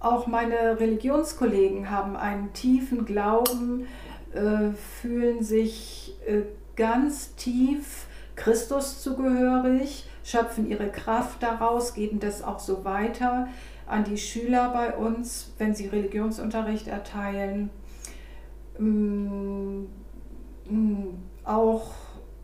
auch 0.00 0.26
meine 0.26 0.80
Religionskollegen 0.80 1.90
haben 1.90 2.16
einen 2.16 2.52
tiefen 2.52 3.04
Glauben, 3.04 3.86
äh, 4.32 4.70
fühlen 5.00 5.42
sich 5.42 6.16
äh, 6.26 6.42
ganz 6.74 7.34
tief 7.34 8.06
Christus 8.34 9.02
zugehörig, 9.02 10.08
schöpfen 10.24 10.70
ihre 10.70 10.88
Kraft 10.88 11.42
daraus, 11.42 11.92
geben 11.92 12.20
das 12.20 12.42
auch 12.42 12.58
so 12.58 12.84
weiter 12.84 13.48
an 13.86 14.04
die 14.04 14.16
Schüler 14.16 14.70
bei 14.70 14.96
uns, 14.96 15.52
wenn 15.58 15.74
sie 15.74 15.88
Religionsunterricht 15.88 16.88
erteilen. 16.88 17.70
Mm, 18.78 19.84
auch 21.44 21.92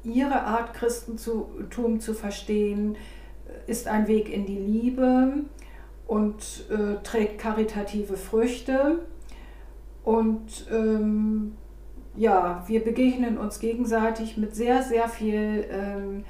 ihre 0.04 0.42
Art 0.42 0.74
Christentum 0.74 2.00
zu 2.00 2.14
verstehen, 2.14 2.96
ist 3.66 3.88
ein 3.88 4.06
Weg 4.06 4.32
in 4.32 4.46
die 4.46 4.58
Liebe 4.58 5.32
und 6.06 6.66
äh, 6.70 7.02
trägt 7.02 7.38
karitative 7.38 8.16
Früchte. 8.16 9.00
Und 10.04 10.66
ähm, 10.70 11.56
ja, 12.16 12.64
wir 12.66 12.84
begegnen 12.84 13.38
uns 13.38 13.58
gegenseitig 13.58 14.36
mit 14.36 14.54
sehr, 14.54 14.82
sehr 14.82 15.08
viel 15.08 15.66
ähm, 15.70 16.24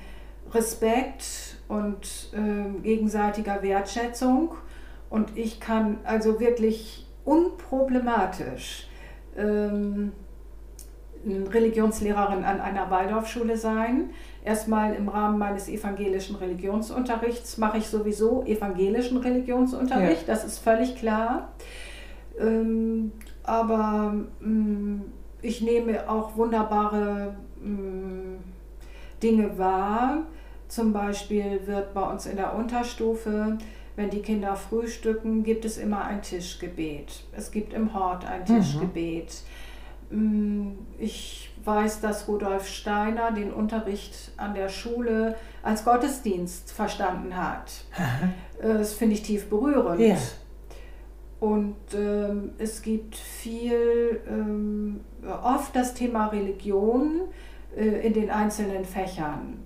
Respekt 0.53 1.59
und 1.69 2.31
ähm, 2.35 2.83
gegenseitiger 2.83 3.63
Wertschätzung. 3.63 4.55
Und 5.11 5.37
ich 5.37 5.61
kann 5.61 5.99
also 6.05 6.41
wirklich 6.41 7.07
unproblematisch 7.25 8.89
ähm, 9.37 10.13
Religionslehrerin 11.27 12.45
an 12.45 12.61
einer 12.61 12.91
Waldorfschule 12.91 13.57
sein. 13.57 14.11
Erstmal 14.45 14.95
im 14.95 15.09
Rahmen 15.09 15.39
meines 15.39 15.69
evangelischen 15.69 16.37
Religionsunterrichts 16.37 17.59
mache 17.59 17.79
ich 17.79 17.87
sowieso 17.89 18.45
evangelischen 18.45 19.19
Religionsunterricht, 19.19 20.29
ja. 20.29 20.35
das 20.35 20.45
ist 20.45 20.59
völlig 20.59 20.97
klar. 20.97 21.49
Ähm, 22.39 23.13
aber 23.43 24.15
mh, 24.41 24.49
mm, 24.49 25.05
ich 25.43 25.63
nehme 25.63 26.09
auch 26.09 26.37
wunderbare 26.37 27.35
mh, 27.61 27.71
mm, 27.71 28.37
Dinge 29.23 29.59
wahr. 29.59 30.23
Zum 30.69 30.93
Beispiel 30.93 31.61
wird 31.67 31.95
bei 31.95 32.03
uns 32.03 32.27
in 32.27 32.37
der 32.37 32.55
Unterstufe, 32.55 33.59
wenn 33.95 34.11
die 34.11 34.21
Kinder 34.21 34.57
frühstücken, 34.57 35.43
gibt 35.43 35.65
es 35.65 35.79
immer 35.79 36.05
ein 36.05 36.23
Tischgebet. 36.23 37.25
Es 37.33 37.51
gibt 37.51 37.73
im 37.73 37.95
Hort 37.95 38.25
ein 38.27 38.43
mhm. 38.43 38.61
Tischgebet. 38.61 39.27
Mhm. 39.27 39.66
Ich 40.99 41.51
weiß, 41.65 42.01
dass 42.01 42.29
Rudolf 42.29 42.69
Steiner 42.69 43.33
den 43.33 43.53
Unterricht 43.53 44.33
an 44.37 44.55
der 44.55 44.69
Schule 44.69 45.37
als 45.63 45.85
Gottesdienst 45.85 46.73
verstanden 46.73 47.37
hat. 47.37 47.85
das 48.63 48.95
finde 48.95 49.15
ich 49.15 49.23
tief 49.23 49.49
berührend. 49.49 50.01
Ja. 50.01 50.17
Und 51.39 51.77
ähm, 51.95 52.53
es 52.59 52.83
gibt 52.83 53.15
viel, 53.17 54.21
ähm, 54.29 55.01
oft 55.43 55.77
das 55.77 55.93
Thema 55.93 56.29
Religion 56.29 57.23
äh, 57.77 58.07
in 58.07 58.15
den 58.15 58.31
einzelnen 58.31 58.85
Fächern. 58.85 59.59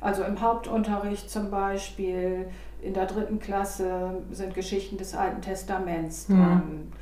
Also 0.00 0.24
im 0.24 0.40
Hauptunterricht 0.40 1.30
zum 1.30 1.50
Beispiel, 1.50 2.46
in 2.80 2.94
der 2.94 3.06
dritten 3.06 3.38
Klasse 3.38 4.22
sind 4.32 4.54
Geschichten 4.54 4.96
des 4.96 5.14
Alten 5.14 5.42
Testaments 5.42 6.28
mhm. 6.28 6.36
dran. 6.36 6.56
Mhm. 6.56 6.92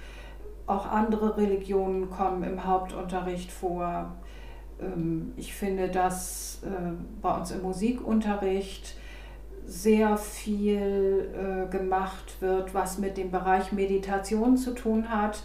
Auch 0.71 0.87
andere 0.87 1.37
Religionen 1.37 2.11
kommen 2.11 2.45
im 2.45 2.65
Hauptunterricht 2.65 3.51
vor. 3.51 4.13
Ähm, 4.81 5.33
ich 5.37 5.53
finde, 5.53 5.89
dass 5.89 6.63
äh, 6.65 6.93
bei 7.21 7.35
uns 7.35 7.51
im 7.51 7.63
Musikunterricht 7.63 8.95
sehr 9.67 10.17
viel 10.17 11.29
äh, 11.35 11.71
gemacht 11.71 12.41
wird, 12.41 12.73
was 12.73 12.99
mit 12.99 13.17
dem 13.17 13.33
Bereich 13.33 13.73
Meditation 13.73 14.57
zu 14.57 14.73
tun 14.73 15.11
hat. 15.11 15.43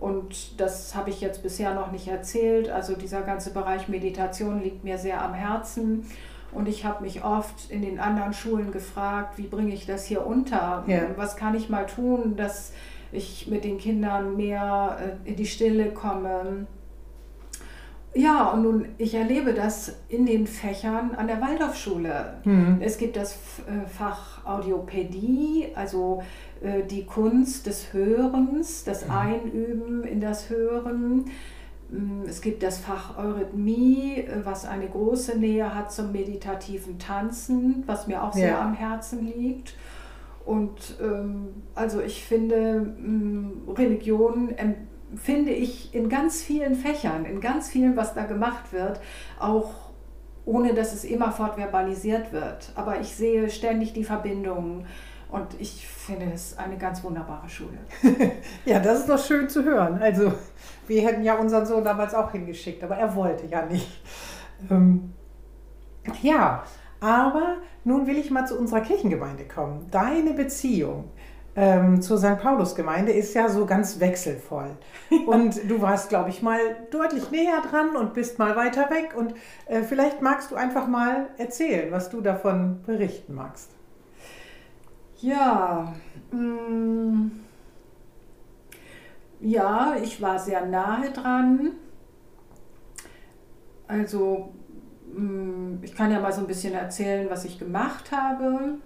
Und 0.00 0.60
das 0.60 0.96
habe 0.96 1.10
ich 1.10 1.20
jetzt 1.20 1.44
bisher 1.44 1.72
noch 1.74 1.92
nicht 1.92 2.08
erzählt. 2.08 2.68
Also 2.68 2.96
dieser 2.96 3.22
ganze 3.22 3.52
Bereich 3.52 3.88
Meditation 3.88 4.60
liegt 4.60 4.82
mir 4.82 4.98
sehr 4.98 5.22
am 5.22 5.34
Herzen. 5.34 6.04
Und 6.50 6.68
ich 6.68 6.84
habe 6.84 7.04
mich 7.04 7.24
oft 7.24 7.70
in 7.70 7.82
den 7.82 8.00
anderen 8.00 8.32
Schulen 8.32 8.72
gefragt, 8.72 9.38
wie 9.38 9.46
bringe 9.46 9.72
ich 9.72 9.86
das 9.86 10.04
hier 10.04 10.26
unter? 10.26 10.82
Ja. 10.88 11.02
Was 11.16 11.36
kann 11.36 11.54
ich 11.54 11.68
mal 11.68 11.86
tun, 11.86 12.34
dass 12.36 12.72
ich 13.14 13.48
mit 13.48 13.64
den 13.64 13.78
Kindern 13.78 14.36
mehr 14.36 14.98
äh, 15.24 15.28
in 15.30 15.36
die 15.36 15.46
Stille 15.46 15.90
komme? 15.92 16.66
Ja, 18.16 18.50
und 18.50 18.62
nun, 18.62 18.86
ich 18.96 19.14
erlebe 19.14 19.54
das 19.54 19.96
in 20.08 20.24
den 20.24 20.46
Fächern 20.46 21.16
an 21.16 21.26
der 21.26 21.40
Waldorfschule. 21.40 22.34
Mhm. 22.44 22.78
Es 22.80 22.96
gibt 22.96 23.16
das 23.16 23.34
äh, 23.66 23.88
Fach 23.88 24.44
Audiopädie, 24.46 25.68
also 25.74 26.22
äh, 26.62 26.84
die 26.84 27.04
Kunst 27.04 27.66
des 27.66 27.92
Hörens, 27.92 28.84
das 28.84 29.06
mhm. 29.06 29.10
Einüben 29.10 30.04
in 30.04 30.20
das 30.20 30.48
Hören. 30.48 31.24
Mm, 31.90 32.22
es 32.28 32.40
gibt 32.40 32.62
das 32.62 32.78
Fach 32.78 33.18
Eurythmie, 33.18 34.28
was 34.44 34.64
eine 34.64 34.88
große 34.88 35.36
Nähe 35.36 35.74
hat 35.74 35.92
zum 35.92 36.12
meditativen 36.12 37.00
Tanzen, 37.00 37.82
was 37.86 38.06
mir 38.06 38.22
auch 38.22 38.32
sehr 38.32 38.50
ja. 38.50 38.60
am 38.60 38.74
Herzen 38.74 39.26
liegt. 39.26 39.74
Und 40.44 40.98
ähm, 41.00 41.62
also 41.74 42.00
ich 42.00 42.24
finde, 42.24 42.80
mm, 42.80 43.68
Religion 43.70 44.54
finde 45.16 45.52
ich 45.52 45.94
in 45.94 46.08
ganz 46.08 46.42
vielen 46.42 46.74
Fächern, 46.74 47.24
in 47.24 47.40
ganz 47.40 47.68
vielen, 47.68 47.96
was 47.96 48.14
da 48.14 48.24
gemacht 48.24 48.72
wird, 48.72 49.00
auch 49.38 49.72
ohne 50.44 50.74
dass 50.74 50.92
es 50.92 51.04
immerfort 51.04 51.56
verbalisiert 51.56 52.32
wird. 52.32 52.72
Aber 52.74 53.00
ich 53.00 53.14
sehe 53.14 53.48
ständig 53.48 53.94
die 53.94 54.04
Verbindungen 54.04 54.86
und 55.30 55.58
ich 55.58 55.86
finde 55.86 56.26
es 56.34 56.58
eine 56.58 56.76
ganz 56.76 57.02
wunderbare 57.02 57.48
Schule. 57.48 57.78
ja, 58.66 58.78
das 58.78 59.00
ist 59.00 59.08
doch 59.08 59.18
schön 59.18 59.48
zu 59.48 59.64
hören. 59.64 60.00
Also 60.00 60.32
wir 60.86 61.02
hätten 61.02 61.24
ja 61.24 61.34
unseren 61.34 61.64
Sohn 61.64 61.84
damals 61.84 62.14
auch 62.14 62.30
hingeschickt, 62.32 62.84
aber 62.84 62.96
er 62.96 63.14
wollte 63.14 63.46
ja 63.46 63.64
nicht. 63.64 64.02
Ähm, 64.70 65.12
ja, 66.22 66.62
aber 67.00 67.58
nun 67.84 68.06
will 68.06 68.16
ich 68.16 68.30
mal 68.30 68.46
zu 68.46 68.58
unserer 68.58 68.80
Kirchengemeinde 68.80 69.44
kommen. 69.44 69.88
Deine 69.90 70.32
Beziehung 70.32 71.10
ähm, 71.56 72.02
zur 72.02 72.18
St. 72.18 72.38
Paulus-Gemeinde 72.38 73.12
ist 73.12 73.34
ja 73.34 73.48
so 73.48 73.66
ganz 73.66 74.00
wechselvoll. 74.00 74.70
Und 75.26 75.70
du 75.70 75.80
warst, 75.80 76.08
glaube 76.08 76.30
ich, 76.30 76.42
mal 76.42 76.58
deutlich 76.90 77.30
näher 77.30 77.60
dran 77.60 77.94
und 77.96 78.14
bist 78.14 78.38
mal 78.38 78.56
weiter 78.56 78.90
weg. 78.90 79.14
Und 79.16 79.34
äh, 79.66 79.82
vielleicht 79.82 80.20
magst 80.20 80.50
du 80.50 80.56
einfach 80.56 80.88
mal 80.88 81.28
erzählen, 81.38 81.92
was 81.92 82.10
du 82.10 82.20
davon 82.20 82.82
berichten 82.84 83.34
magst. 83.34 83.70
Ja, 85.20 85.94
mh, 86.32 86.40
mm, 86.40 87.30
ja, 89.40 89.94
ich 90.02 90.20
war 90.20 90.38
sehr 90.38 90.66
nahe 90.66 91.10
dran. 91.10 91.72
Also, 93.86 94.54
ich 95.82 95.94
kann 95.94 96.10
ja 96.10 96.20
mal 96.20 96.32
so 96.32 96.40
ein 96.40 96.46
bisschen 96.46 96.74
erzählen, 96.74 97.28
was 97.30 97.44
ich 97.44 97.58
gemacht 97.58 98.10
habe. 98.12 98.78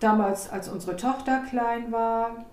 Damals, 0.00 0.50
als 0.50 0.68
unsere 0.68 0.96
Tochter 0.96 1.42
klein 1.48 1.90
war, 1.90 2.44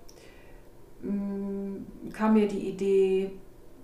mm, 1.02 2.10
kam 2.12 2.34
mir 2.34 2.48
die 2.48 2.68
Idee, 2.68 3.32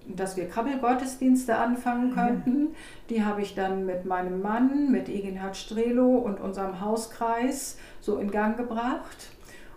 dass 0.09 0.37
wir 0.37 0.49
Krabbelgottesdienste 0.49 1.57
anfangen 1.57 2.15
könnten. 2.15 2.63
Ja. 2.63 2.75
Die 3.11 3.25
habe 3.25 3.43
ich 3.43 3.55
dann 3.55 3.85
mit 3.85 4.05
meinem 4.05 4.41
Mann, 4.41 4.91
mit 4.91 5.09
Egenhard 5.09 5.57
Strelo 5.57 6.17
und 6.17 6.41
unserem 6.41 6.81
Hauskreis 6.81 7.79
so 8.01 8.19
in 8.19 8.31
Gang 8.31 8.57
gebracht. 8.57 9.31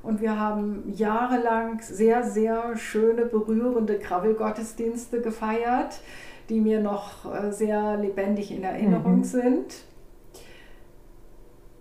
Und 0.04 0.22
wir 0.22 0.40
haben 0.40 0.92
jahrelang 0.96 1.80
sehr, 1.82 2.24
sehr 2.24 2.76
schöne, 2.76 3.26
berührende 3.26 4.00
Krabbelgottesdienste 4.00 5.22
gefeiert, 5.22 6.00
die 6.51 6.60
mir 6.60 6.81
noch 6.81 7.34
äh, 7.34 7.51
sehr 7.51 7.96
lebendig 7.98 8.51
in 8.51 8.63
Erinnerung 8.63 9.20
mhm. 9.20 9.24
sind. 9.24 9.75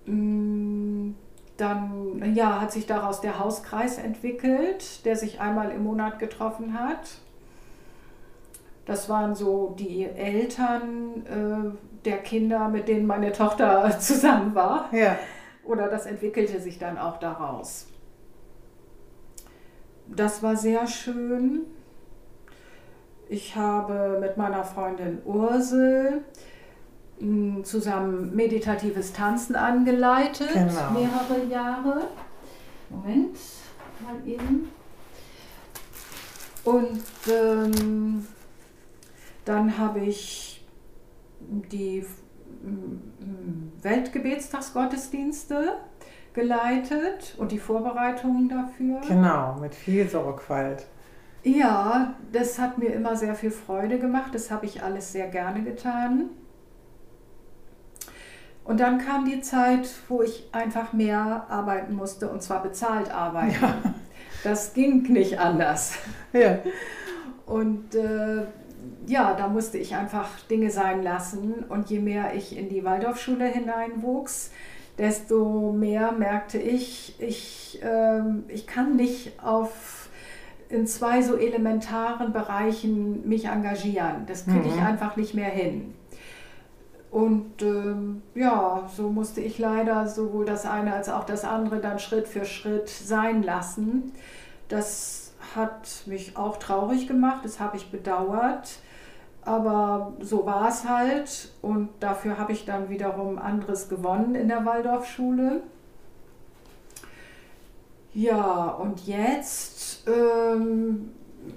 Mm, 0.07 1.11
dann 1.57 2.35
ja, 2.35 2.61
hat 2.61 2.71
sich 2.71 2.87
daraus 2.87 3.21
der 3.21 3.41
Hauskreis 3.41 3.99
entwickelt, 3.99 5.05
der 5.05 5.17
sich 5.17 5.41
einmal 5.41 5.73
im 5.73 5.83
Monat 5.83 6.21
getroffen 6.21 6.79
hat. 6.79 7.19
Das 8.87 9.09
waren 9.09 9.35
so 9.35 9.75
die 9.77 10.05
Eltern 10.05 11.27
äh, 11.27 12.05
der 12.05 12.19
Kinder, 12.19 12.69
mit 12.69 12.87
denen 12.87 13.07
meine 13.07 13.33
Tochter 13.33 13.91
zusammen 14.01 14.55
war. 14.55 14.89
Ja. 14.95 15.19
Oder 15.65 15.89
das 15.89 16.07
entwickelte 16.07 16.61
sich 16.61 16.79
dann 16.79 16.97
auch 16.97 17.19
daraus. 17.19 17.89
Das 20.07 20.45
war 20.45 20.57
sehr 20.57 20.87
schön. 20.87 21.67
Ich 23.31 23.55
habe 23.55 24.19
mit 24.21 24.37
meiner 24.37 24.65
Freundin 24.65 25.21
Ursel 25.25 26.25
zusammen 27.63 28.35
meditatives 28.35 29.13
Tanzen 29.13 29.55
angeleitet, 29.55 30.53
genau. 30.53 30.91
mehrere 30.91 31.45
Jahre. 31.49 32.09
Moment, 32.89 33.37
mal 34.01 34.17
eben. 34.27 34.73
Und 36.65 37.05
ähm, 37.33 38.27
dann 39.45 39.79
habe 39.79 40.01
ich 40.01 40.67
die 41.39 42.05
Weltgebetstagsgottesdienste 43.81 45.75
geleitet 46.33 47.37
und 47.39 47.53
die 47.53 47.61
Vorbereitungen 47.61 48.49
dafür. 48.49 49.01
Genau, 49.07 49.57
mit 49.61 49.77
viel 49.77 50.09
Sorgfalt. 50.09 50.89
Ja, 51.43 52.15
das 52.33 52.59
hat 52.59 52.79
mir 52.79 52.93
immer 52.93 53.17
sehr 53.17 53.35
viel 53.35 53.51
Freude 53.51 53.99
gemacht. 53.99 54.35
Das 54.35 54.51
habe 54.51 54.67
ich 54.67 54.83
alles 54.83 55.13
sehr 55.13 55.29
gerne 55.29 55.63
getan. 55.63 56.31
Und 58.65 58.79
dann 58.79 58.99
kam 58.99 59.25
die 59.25 59.41
Zeit, 59.41 59.89
wo 60.09 60.23
ich 60.23 60.49
einfach 60.53 60.93
mehr 60.93 61.47
arbeiten 61.49 61.95
musste 61.95 62.29
und 62.29 62.43
zwar 62.43 62.63
bezahlt 62.63 63.11
arbeiten. 63.11 63.57
Ja. 63.61 63.95
Das 64.45 64.75
ging 64.75 65.03
nicht 65.13 65.39
anders. 65.39 65.99
Ja. 66.33 66.61
Und 67.47 67.95
äh, 67.95 68.45
ja, 69.07 69.35
da 69.35 69.49
musste 69.49 69.77
ich 69.77 69.97
einfach 69.97 70.29
Dinge 70.49 70.71
sein 70.71 71.03
lassen. 71.03 71.65
Und 71.69 71.91
je 71.91 71.99
mehr 71.99 72.35
ich 72.35 72.57
in 72.57 72.69
die 72.69 72.85
Waldorfschule 72.85 73.47
hineinwuchs, 73.47 74.53
desto 74.99 75.73
mehr 75.73 76.13
merkte 76.13 76.59
ich, 76.59 77.17
ich, 77.19 77.83
äh, 77.83 78.23
ich 78.49 78.67
kann 78.67 78.97
nicht 78.97 79.43
auf 79.43 80.10
in 80.71 80.87
zwei 80.87 81.21
so 81.21 81.37
elementaren 81.37 82.33
Bereichen 82.33 83.29
mich 83.29 83.47
engagieren. 83.47 84.25
Das 84.27 84.45
kriege 84.45 84.69
ich 84.69 84.77
mhm. 84.77 84.87
einfach 84.87 85.17
nicht 85.17 85.35
mehr 85.35 85.51
hin. 85.51 85.95
Und 87.11 87.61
ähm, 87.61 88.23
ja, 88.37 88.89
so 88.95 89.11
musste 89.11 89.41
ich 89.41 89.59
leider 89.59 90.07
sowohl 90.07 90.45
das 90.45 90.65
eine 90.65 90.95
als 90.95 91.09
auch 91.09 91.25
das 91.25 91.45
andere 91.45 91.81
dann 91.81 91.99
Schritt 91.99 92.29
für 92.29 92.45
Schritt 92.45 92.89
sein 92.89 93.43
lassen. 93.43 94.13
Das 94.69 95.33
hat 95.57 96.05
mich 96.07 96.37
auch 96.37 96.59
traurig 96.59 97.09
gemacht, 97.09 97.45
das 97.45 97.59
habe 97.59 97.77
ich 97.77 97.91
bedauert. 97.91 98.79
Aber 99.43 100.13
so 100.21 100.47
war 100.47 100.69
es 100.69 100.89
halt 100.89 101.51
und 101.63 101.89
dafür 101.99 102.39
habe 102.39 102.53
ich 102.53 102.65
dann 102.65 102.91
wiederum 102.91 103.39
anderes 103.39 103.89
gewonnen 103.89 104.37
in 104.37 104.49
der 104.49 104.65
Waldorfschule. 104.65 105.63
Ja, 108.13 108.69
und 108.69 109.07
jetzt 109.07 110.05
ähm, 110.09 111.11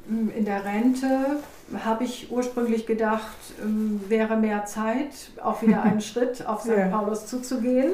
in 0.08 0.46
der 0.46 0.64
Rente 0.66 1.38
habe 1.84 2.04
ich 2.04 2.32
ursprünglich 2.32 2.86
gedacht, 2.86 3.38
ähm, 3.62 4.02
wäre 4.08 4.38
mehr 4.38 4.66
Zeit, 4.66 5.32
auch 5.42 5.62
wieder 5.62 5.82
einen 5.82 6.02
Schritt 6.02 6.46
auf 6.46 6.62
St. 6.62 6.70
Ja. 6.70 6.88
Paulus 6.88 7.26
zuzugehen. 7.26 7.94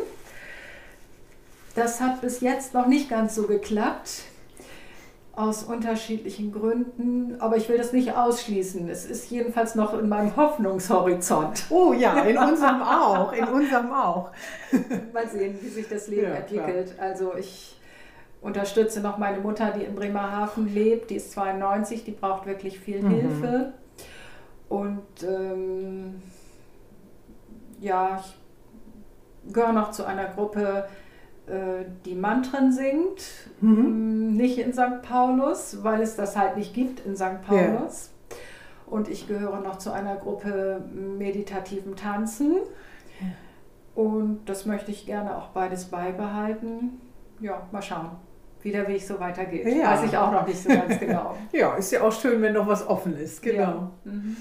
Das 1.75 2.01
hat 2.01 2.21
bis 2.21 2.41
jetzt 2.41 2.73
noch 2.73 2.87
nicht 2.87 3.09
ganz 3.09 3.35
so 3.35 3.43
geklappt, 3.43 4.23
aus 5.39 5.63
unterschiedlichen 5.63 6.51
Gründen, 6.51 7.39
aber 7.39 7.55
ich 7.55 7.69
will 7.69 7.77
das 7.77 7.93
nicht 7.93 8.13
ausschließen. 8.13 8.89
Es 8.89 9.05
ist 9.05 9.31
jedenfalls 9.31 9.73
noch 9.75 9.97
in 9.97 10.09
meinem 10.09 10.35
Hoffnungshorizont. 10.35 11.63
Oh 11.69 11.93
ja, 11.93 12.19
in 12.23 12.37
unserem 12.49 12.81
auch, 12.81 13.31
in 13.31 13.45
unserem 13.45 13.93
auch. 13.93 14.31
Mal 15.13 15.29
sehen, 15.29 15.57
wie 15.61 15.69
sich 15.69 15.87
das 15.87 16.09
Leben 16.09 16.23
ja, 16.23 16.35
entwickelt. 16.35 16.93
Klar. 16.95 17.07
Also 17.07 17.35
ich 17.37 17.78
unterstütze 18.41 19.01
noch 19.01 19.17
meine 19.17 19.39
Mutter, 19.39 19.71
die 19.71 19.83
in 19.83 19.95
Bremerhaven 19.95 20.73
lebt. 20.73 21.09
Die 21.09 21.15
ist 21.15 21.31
92, 21.31 22.03
die 22.03 22.11
braucht 22.11 22.45
wirklich 22.45 22.79
viel 22.79 23.01
mhm. 23.01 23.09
Hilfe. 23.09 23.73
Und 24.69 25.23
ähm, 25.23 26.21
ja, 27.79 28.21
ich 28.21 29.53
gehöre 29.53 29.73
noch 29.73 29.91
zu 29.91 30.05
einer 30.05 30.25
Gruppe, 30.25 30.87
äh, 31.47 31.85
die 32.05 32.15
Mantren 32.15 32.71
singt. 32.71 33.21
Mhm. 33.59 33.77
Ähm, 33.77 34.37
nicht 34.37 34.57
in 34.57 34.73
St. 34.73 35.01
Paulus, 35.01 35.83
weil 35.83 36.01
es 36.01 36.15
das 36.15 36.37
halt 36.37 36.55
nicht 36.55 36.73
gibt 36.73 37.05
in 37.05 37.15
St. 37.15 37.41
Paulus. 37.45 38.11
Ja. 38.29 38.37
Und 38.85 39.07
ich 39.07 39.27
gehöre 39.27 39.59
noch 39.59 39.77
zu 39.77 39.91
einer 39.91 40.15
Gruppe 40.15 40.81
meditativen 40.93 41.95
Tanzen. 41.95 42.55
Und 43.95 44.45
das 44.45 44.65
möchte 44.65 44.91
ich 44.91 45.05
gerne 45.05 45.35
auch 45.35 45.49
beides 45.49 45.85
beibehalten. 45.85 47.01
Ja, 47.41 47.67
mal 47.71 47.81
schauen 47.81 48.11
wie 48.61 48.71
der 48.71 48.87
Weg 48.87 49.01
so 49.01 49.19
weitergeht. 49.19 49.65
Ja. 49.65 49.91
Weiß 49.91 50.03
ich 50.05 50.17
auch 50.17 50.31
noch 50.31 50.45
nicht 50.45 50.61
so 50.61 50.69
ganz 50.69 50.99
genau. 50.99 51.35
ja, 51.51 51.75
ist 51.75 51.91
ja 51.91 52.01
auch 52.01 52.11
schön, 52.11 52.41
wenn 52.41 52.53
noch 52.53 52.67
was 52.67 52.87
offen 52.87 53.17
ist. 53.17 53.41
Genau. 53.41 53.59
Ja. 53.59 53.91
Mhm. 54.03 54.37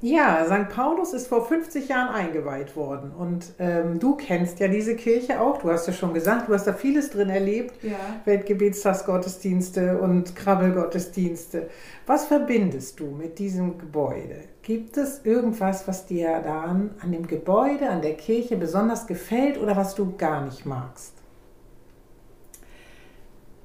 Ja, 0.00 0.44
St. 0.44 0.68
Paulus 0.68 1.12
ist 1.12 1.26
vor 1.26 1.44
50 1.44 1.88
Jahren 1.88 2.14
eingeweiht 2.14 2.76
worden 2.76 3.10
und 3.10 3.52
ähm, 3.58 3.98
du 3.98 4.14
kennst 4.14 4.60
ja 4.60 4.68
diese 4.68 4.94
Kirche 4.94 5.40
auch. 5.40 5.58
Du 5.58 5.70
hast 5.72 5.88
ja 5.88 5.92
schon 5.92 6.14
gesagt, 6.14 6.48
du 6.48 6.54
hast 6.54 6.68
da 6.68 6.72
vieles 6.72 7.10
drin 7.10 7.30
erlebt. 7.30 7.82
Ja. 7.82 7.96
Weltgebetstagsgottesdienste 8.24 9.98
und 9.98 10.36
Krabbelgottesdienste. 10.36 11.68
Was 12.06 12.26
verbindest 12.26 13.00
du 13.00 13.06
mit 13.06 13.40
diesem 13.40 13.76
Gebäude? 13.76 14.44
Gibt 14.62 14.96
es 14.98 15.24
irgendwas, 15.24 15.88
was 15.88 16.06
dir 16.06 16.42
daran 16.42 16.90
an 17.00 17.10
dem 17.10 17.26
Gebäude, 17.26 17.90
an 17.90 18.00
der 18.00 18.14
Kirche 18.14 18.56
besonders 18.56 19.08
gefällt 19.08 19.60
oder 19.60 19.76
was 19.76 19.96
du 19.96 20.16
gar 20.16 20.44
nicht 20.44 20.64
magst? 20.64 21.17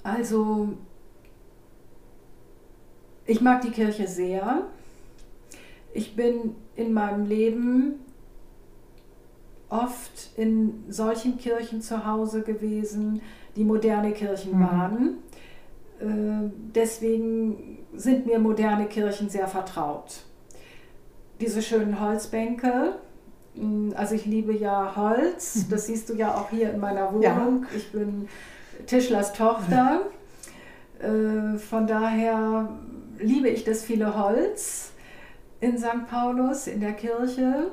Also, 0.04 0.70
ich 3.26 3.42
mag 3.42 3.62
die 3.62 3.72
Kirche 3.72 4.08
sehr. 4.08 4.64
Ich 5.94 6.16
bin 6.16 6.56
in 6.76 6.94
meinem 6.94 7.26
Leben 7.26 7.96
oft 9.70 10.32
in 10.38 10.84
solchen 10.90 11.38
Kirchen 11.38 11.82
zu 11.82 12.06
Hause 12.06 12.42
gewesen, 12.42 13.22
die 13.56 13.64
moderne 13.64 14.12
Kirchen 14.12 14.58
mhm. 14.58 14.64
waren. 14.64 15.18
Äh, 16.00 16.50
deswegen 16.76 17.80
sind 17.96 18.26
mir 18.26 18.40
moderne 18.40 18.88
Kirchen 18.88 19.30
sehr 19.30 19.48
vertraut. 19.48 20.22
diese 21.40 21.62
schönen 21.62 22.00
Holzbänke. 22.00 22.96
Mm, 23.56 23.92
Also 23.96 24.16
ich 24.16 24.26
liebe 24.26 24.54
ja 24.54 24.96
Holz, 24.96 25.68
das 25.70 25.88
siehst 25.88 26.10
du 26.10 26.14
ja 26.16 26.36
auch 26.36 26.50
hier 26.50 26.72
in 26.72 26.80
meiner 26.80 27.12
Wohnung. 27.14 27.66
Ich 27.76 27.92
bin 27.92 28.28
Tischlers 28.86 29.34
Tochter. 29.34 30.02
Äh, 31.00 31.58
Von 31.58 31.86
daher 31.86 32.70
liebe 33.20 33.50
ich 33.50 33.66
das 33.66 33.84
viele 33.84 34.18
Holz 34.18 34.94
in 35.60 35.78
St. 35.78 36.08
Paulus, 36.10 36.68
in 36.68 36.80
der 36.80 36.94
Kirche. 36.94 37.72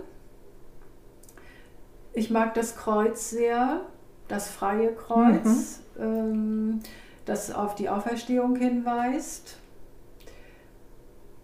Ich 2.13 2.31
mag 2.33 2.55
das 2.55 2.75
Kreuz 2.75 3.31
sehr, 3.31 3.83
das 4.27 4.49
freie 4.49 4.93
Kreuz, 4.97 5.79
ähm, 5.97 6.81
das 7.25 7.53
auf 7.53 7.77
die 7.77 7.89
Auferstehung 7.89 8.57
hinweist. 8.57 9.59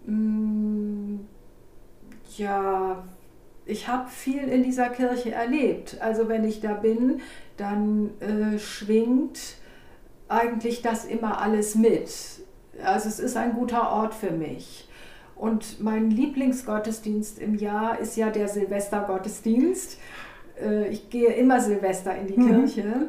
Mm, 0.05 1.19
Ja, 2.35 3.03
ich 3.67 3.87
habe 3.87 4.09
viel 4.09 4.43
in 4.47 4.63
dieser 4.63 4.89
Kirche 4.89 5.31
erlebt. 5.31 5.97
Also 6.01 6.27
wenn 6.29 6.43
ich 6.43 6.61
da 6.61 6.73
bin, 6.73 7.21
dann 7.57 8.11
äh, 8.21 8.57
schwingt 8.59 9.39
eigentlich 10.29 10.81
das 10.81 11.05
immer 11.05 11.41
alles 11.41 11.75
mit. 11.75 12.09
Also 12.83 13.07
es 13.09 13.19
ist 13.19 13.37
ein 13.37 13.53
guter 13.53 13.91
Ort 13.91 14.13
für 14.13 14.31
mich. 14.31 14.87
Und 15.35 15.81
mein 15.81 16.09
Lieblingsgottesdienst 16.09 17.39
im 17.39 17.55
Jahr 17.55 17.99
ist 17.99 18.17
ja 18.17 18.29
der 18.29 18.47
Silvestergottesdienst. 18.47 19.97
Äh, 20.61 20.87
Ich 20.89 21.09
gehe 21.09 21.31
immer 21.33 21.59
Silvester 21.59 22.15
in 22.15 22.27
die 22.27 22.37
Mhm. 22.39 22.65
Kirche. 22.65 23.07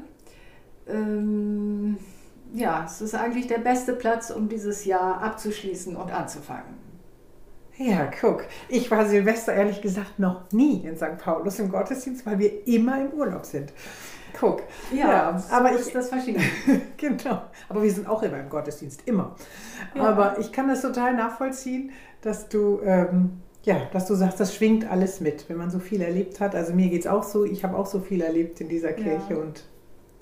Ähm, 0.88 1.96
ja, 2.54 2.84
es 2.86 3.00
ist 3.00 3.14
eigentlich 3.14 3.46
der 3.46 3.58
beste 3.58 3.92
Platz, 3.92 4.30
um 4.30 4.48
dieses 4.48 4.84
Jahr 4.84 5.22
abzuschließen 5.22 5.96
und 5.96 6.10
anzufangen. 6.10 6.87
Ja, 7.78 8.10
guck. 8.20 8.44
Ich 8.68 8.90
war 8.90 9.06
Silvester 9.06 9.54
ehrlich 9.54 9.80
gesagt 9.80 10.18
noch 10.18 10.50
nie 10.52 10.84
in 10.84 10.96
St. 10.96 11.16
Paulus 11.18 11.58
im 11.60 11.70
Gottesdienst, 11.70 12.26
weil 12.26 12.38
wir 12.38 12.66
immer 12.66 13.00
im 13.00 13.12
Urlaub 13.12 13.46
sind. 13.46 13.72
Guck. 14.38 14.62
Ja, 14.92 15.40
aber 15.50 15.68
so 15.70 15.74
ich, 15.74 15.80
ist 15.82 15.94
das 15.94 16.08
verschieden. 16.08 16.42
genau. 16.96 17.42
Aber 17.68 17.82
wir 17.82 17.90
sind 17.90 18.08
auch 18.08 18.22
immer 18.22 18.38
im 18.40 18.48
Gottesdienst, 18.48 19.02
immer. 19.06 19.36
Ja. 19.94 20.02
Aber 20.02 20.38
ich 20.38 20.52
kann 20.52 20.68
das 20.68 20.82
total 20.82 21.14
nachvollziehen, 21.14 21.92
dass 22.20 22.48
du, 22.48 22.80
ähm, 22.84 23.40
ja, 23.62 23.82
dass 23.92 24.06
du 24.06 24.14
sagst, 24.14 24.40
das 24.40 24.54
schwingt 24.54 24.90
alles 24.90 25.20
mit, 25.20 25.48
wenn 25.48 25.56
man 25.56 25.70
so 25.70 25.78
viel 25.78 26.02
erlebt 26.02 26.40
hat. 26.40 26.54
Also 26.54 26.74
mir 26.74 26.88
geht 26.88 27.02
es 27.02 27.06
auch 27.06 27.22
so, 27.22 27.44
ich 27.44 27.64
habe 27.64 27.76
auch 27.76 27.86
so 27.86 28.00
viel 28.00 28.20
erlebt 28.22 28.60
in 28.60 28.68
dieser 28.68 28.92
Kirche 28.92 29.34
Ja. 29.34 29.36
und 29.36 29.64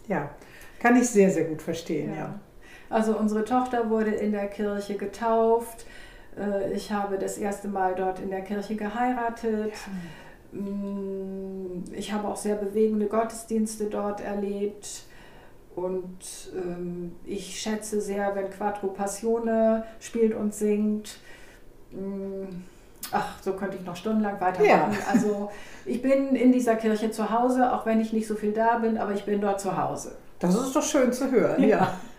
ja, 0.08 0.30
kann 0.78 0.96
ich 0.96 1.08
sehr, 1.08 1.30
sehr 1.30 1.44
gut 1.44 1.62
verstehen, 1.62 2.10
ja. 2.10 2.16
Ja. 2.16 2.40
Also 2.88 3.18
unsere 3.18 3.44
Tochter 3.44 3.90
wurde 3.90 4.10
in 4.12 4.32
der 4.32 4.46
Kirche 4.46 4.96
getauft. 4.96 5.86
Äh, 6.38 6.72
Ich 6.74 6.92
habe 6.92 7.18
das 7.18 7.38
erste 7.38 7.68
Mal 7.68 7.94
dort 7.94 8.20
in 8.20 8.30
der 8.30 8.42
Kirche 8.42 8.76
geheiratet. 8.76 9.72
Mm, 10.52 11.84
Ich 11.92 12.12
habe 12.12 12.28
auch 12.28 12.36
sehr 12.36 12.56
bewegende 12.56 13.06
Gottesdienste 13.06 13.86
dort 13.86 14.20
erlebt. 14.20 15.02
Und 15.74 16.18
ähm, 16.56 17.12
ich 17.26 17.60
schätze 17.60 18.00
sehr, 18.00 18.34
wenn 18.34 18.50
Quattro 18.50 18.88
Passione 18.88 19.84
spielt 20.00 20.34
und 20.34 20.54
singt. 20.54 21.18
Mm, 21.92 22.62
Ach, 23.12 23.40
so 23.40 23.52
könnte 23.52 23.76
ich 23.76 23.84
noch 23.86 23.94
stundenlang 23.94 24.40
weitermachen. 24.40 24.66
Ja. 24.66 25.12
Also 25.12 25.50
ich 25.84 26.02
bin 26.02 26.34
in 26.34 26.50
dieser 26.50 26.74
Kirche 26.74 27.10
zu 27.12 27.30
Hause, 27.30 27.72
auch 27.72 27.86
wenn 27.86 28.00
ich 28.00 28.12
nicht 28.12 28.26
so 28.26 28.34
viel 28.34 28.52
da 28.52 28.78
bin, 28.78 28.98
aber 28.98 29.12
ich 29.12 29.24
bin 29.24 29.40
dort 29.40 29.60
zu 29.60 29.76
Hause. 29.76 30.16
Das 30.40 30.54
ist 30.56 30.74
doch 30.74 30.82
schön 30.82 31.12
zu 31.12 31.30
hören, 31.30 31.62
ja. 31.62 31.68
Ja. 31.68 32.00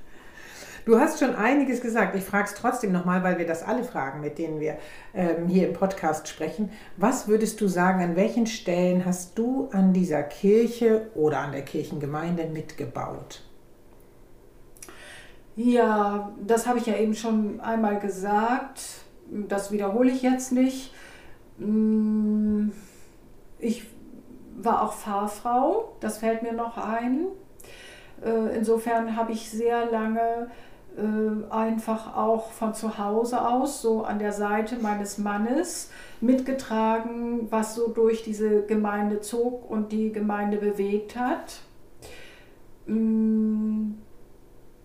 Du 0.87 0.97
hast 0.97 1.19
schon 1.19 1.35
einiges 1.35 1.81
gesagt. 1.81 2.15
Ich 2.15 2.23
frage 2.23 2.45
es 2.45 2.53
trotzdem 2.53 2.93
nochmal, 2.93 3.21
weil 3.21 3.37
wir 3.37 3.45
das 3.45 3.61
alle 3.61 3.83
fragen, 3.83 4.21
mit 4.21 4.37
denen 4.37 4.61
wir 4.61 4.77
ähm, 5.13 5.49
hier 5.49 5.67
im 5.67 5.73
Podcast 5.73 6.29
sprechen. 6.29 6.71
Was 6.95 7.27
würdest 7.27 7.59
du 7.59 7.67
sagen, 7.67 8.01
an 8.01 8.15
welchen 8.15 8.47
Stellen 8.47 9.03
hast 9.03 9.37
du 9.37 9.67
an 9.73 9.91
dieser 9.91 10.23
Kirche 10.23 11.11
oder 11.13 11.39
an 11.39 11.51
der 11.51 11.63
Kirchengemeinde 11.63 12.45
mitgebaut? 12.45 13.43
Ja, 15.57 16.31
das 16.41 16.67
habe 16.67 16.79
ich 16.79 16.85
ja 16.85 16.95
eben 16.95 17.15
schon 17.15 17.59
einmal 17.59 17.99
gesagt. 17.99 18.79
Das 19.29 19.73
wiederhole 19.73 20.09
ich 20.09 20.21
jetzt 20.21 20.53
nicht. 20.53 20.93
Mm, 21.57 22.69
Ich 23.59 23.83
war 24.55 24.83
auch 24.83 24.93
Fahrfrau, 24.93 25.97
das 25.99 26.19
fällt 26.19 26.43
mir 26.43 26.53
noch 26.53 26.77
ein. 26.77 27.25
Äh, 28.23 28.55
Insofern 28.57 29.17
habe 29.17 29.33
ich 29.33 29.49
sehr 29.49 29.87
lange 29.91 30.49
äh, 30.97 31.51
einfach 31.53 32.15
auch 32.17 32.51
von 32.51 32.73
zu 32.73 32.97
Hause 32.97 33.41
aus, 33.47 33.81
so 33.81 34.03
an 34.03 34.19
der 34.19 34.31
Seite 34.33 34.77
meines 34.81 35.17
Mannes, 35.17 35.91
mitgetragen, 36.21 37.47
was 37.51 37.75
so 37.75 37.89
durch 37.89 38.23
diese 38.23 38.63
Gemeinde 38.63 39.21
zog 39.21 39.69
und 39.69 39.91
die 39.91 40.11
Gemeinde 40.11 40.57
bewegt 40.57 41.15
hat. 41.15 41.59
Mm, 42.87 43.91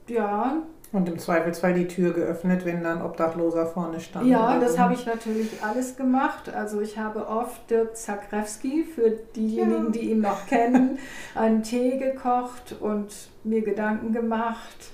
Ja, 0.08 0.62
Und 0.92 1.08
im 1.08 1.18
Zweifelsfall 1.18 1.72
die 1.72 1.86
Tür 1.88 2.12
geöffnet, 2.12 2.66
wenn 2.66 2.82
dann 2.82 3.00
Obdachloser 3.00 3.64
vorne 3.66 3.98
stand. 4.00 4.26
Ja, 4.26 4.58
das 4.60 4.72
so. 4.74 4.78
habe 4.80 4.92
ich 4.92 5.06
natürlich 5.06 5.48
alles 5.62 5.96
gemacht. 5.96 6.52
Also 6.54 6.80
ich 6.82 6.98
habe 6.98 7.26
oft 7.28 7.70
Dirk 7.70 7.96
Zakrewski, 7.96 8.84
für 8.84 9.10
diejenigen, 9.34 9.84
Ja. 9.86 9.90
die 9.90 10.10
ihn 10.10 10.20
noch 10.20 10.46
kennen, 10.46 10.98
einen 11.34 11.62
Tee 11.62 11.96
gekocht 11.96 12.74
und 12.80 13.14
mir 13.44 13.62
Gedanken 13.62 14.12
gemacht. 14.12 14.90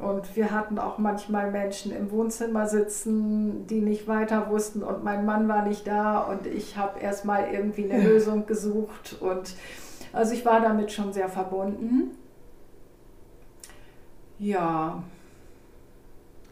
Und 0.00 0.34
wir 0.36 0.50
hatten 0.50 0.78
auch 0.78 0.98
manchmal 0.98 1.50
Menschen 1.50 1.92
im 1.94 2.10
Wohnzimmer 2.10 2.66
sitzen, 2.66 3.66
die 3.66 3.80
nicht 3.80 4.08
weiter 4.08 4.48
wussten 4.50 4.82
und 4.82 5.04
mein 5.04 5.26
Mann 5.26 5.46
war 5.48 5.64
nicht 5.66 5.86
da 5.86 6.20
und 6.20 6.46
ich 6.46 6.76
habe 6.76 6.98
erstmal 7.00 7.52
irgendwie 7.52 7.84
eine 7.90 8.02
Ja. 8.02 8.08
Lösung 8.08 8.46
gesucht. 8.46 9.16
Und 9.20 9.54
also 10.12 10.32
ich 10.32 10.44
war 10.44 10.60
damit 10.60 10.90
schon 10.90 11.12
sehr 11.12 11.28
verbunden. 11.28 12.12
Ja, 14.38 15.02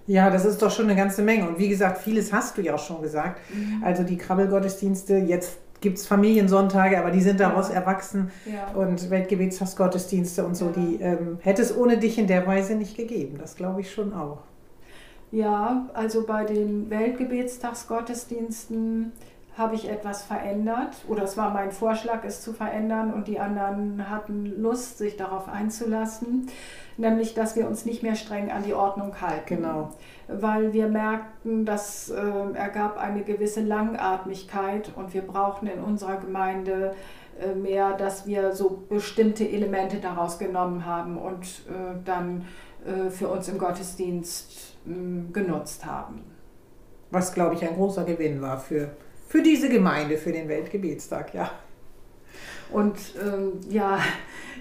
Ja, 0.06 0.30
das 0.30 0.46
ist 0.46 0.62
doch 0.62 0.70
schon 0.70 0.86
eine 0.86 0.96
ganze 0.96 1.20
Menge. 1.20 1.46
Und 1.48 1.58
wie 1.58 1.68
gesagt, 1.68 1.98
vieles 1.98 2.32
hast 2.32 2.56
du 2.56 2.62
ja 2.62 2.74
auch 2.74 2.78
schon 2.78 3.02
gesagt. 3.02 3.40
Mhm. 3.52 3.82
Also 3.84 4.04
die 4.04 4.16
Krabbelgottesdienste, 4.16 5.16
jetzt 5.18 5.58
gibt 5.80 5.98
es 5.98 6.06
Familiensonntage, 6.06 6.98
aber 6.98 7.10
die 7.10 7.20
sind 7.20 7.40
daraus 7.40 7.70
erwachsen. 7.70 8.30
ja. 8.46 8.68
Und 8.74 9.10
Weltgebetsgottesdienste 9.10 10.44
und 10.44 10.56
so, 10.56 10.66
Ja. 10.66 10.72
die 10.72 10.96
ähm, 11.02 11.38
hätte 11.40 11.62
es 11.62 11.76
ohne 11.76 11.98
dich 11.98 12.18
in 12.18 12.26
der 12.26 12.46
Weise 12.46 12.74
nicht 12.74 12.96
gegeben. 12.96 13.38
Das 13.40 13.54
glaube 13.56 13.80
ich 13.80 13.92
schon 13.92 14.12
auch. 14.12 14.38
Ja, 15.30 15.86
also 15.94 16.24
bei 16.26 16.44
den 16.44 16.90
Weltgebetstagsgottesdiensten 16.90 19.12
habe 19.58 19.74
ich 19.74 19.90
etwas 19.90 20.22
verändert 20.22 20.94
oder 21.08 21.24
es 21.24 21.36
war 21.36 21.50
mein 21.50 21.72
Vorschlag, 21.72 22.24
es 22.24 22.40
zu 22.40 22.52
verändern 22.52 23.12
und 23.12 23.26
die 23.26 23.40
anderen 23.40 24.08
hatten 24.08 24.46
Lust, 24.62 24.98
sich 24.98 25.16
darauf 25.16 25.48
einzulassen, 25.48 26.46
nämlich 26.96 27.34
dass 27.34 27.56
wir 27.56 27.66
uns 27.66 27.84
nicht 27.84 28.02
mehr 28.02 28.14
streng 28.14 28.50
an 28.50 28.62
die 28.62 28.72
Ordnung 28.72 29.20
halten. 29.20 29.56
Genau. 29.56 29.90
Weil 30.28 30.72
wir 30.72 30.88
merkten, 30.88 31.64
das 31.64 32.08
äh, 32.08 32.52
ergab 32.54 32.98
eine 32.98 33.22
gewisse 33.22 33.60
Langatmigkeit 33.60 34.92
und 34.94 35.12
wir 35.12 35.22
brauchten 35.22 35.66
in 35.66 35.80
unserer 35.80 36.16
Gemeinde 36.16 36.94
äh, 37.40 37.54
mehr, 37.54 37.94
dass 37.94 38.26
wir 38.26 38.52
so 38.52 38.84
bestimmte 38.88 39.48
Elemente 39.48 39.98
daraus 39.98 40.38
genommen 40.38 40.86
haben 40.86 41.18
und 41.18 41.44
äh, 41.68 41.96
dann 42.04 42.44
äh, 42.84 43.10
für 43.10 43.28
uns 43.28 43.48
im 43.48 43.58
Gottesdienst 43.58 44.76
mh, 44.84 45.32
genutzt 45.32 45.84
haben. 45.84 46.22
Was, 47.10 47.32
glaube 47.32 47.54
ich, 47.54 47.66
ein 47.66 47.74
großer 47.74 48.04
Gewinn 48.04 48.42
war 48.42 48.58
für, 48.58 48.90
für 49.28 49.42
diese 49.42 49.68
Gemeinde, 49.68 50.16
für 50.18 50.32
den 50.32 50.48
Weltgebetstag, 50.48 51.32
ja. 51.34 51.50
Und 52.72 52.96
ähm, 53.22 53.52
ja, 53.70 53.98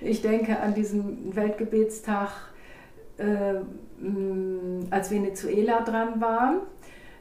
ich 0.01 0.21
denke 0.21 0.59
an 0.59 0.73
diesen 0.75 1.35
Weltgebetstag, 1.35 2.29
äh, 3.17 3.55
als 4.91 5.09
Venezuela 5.11 5.81
dran 5.81 6.21
war. 6.21 6.61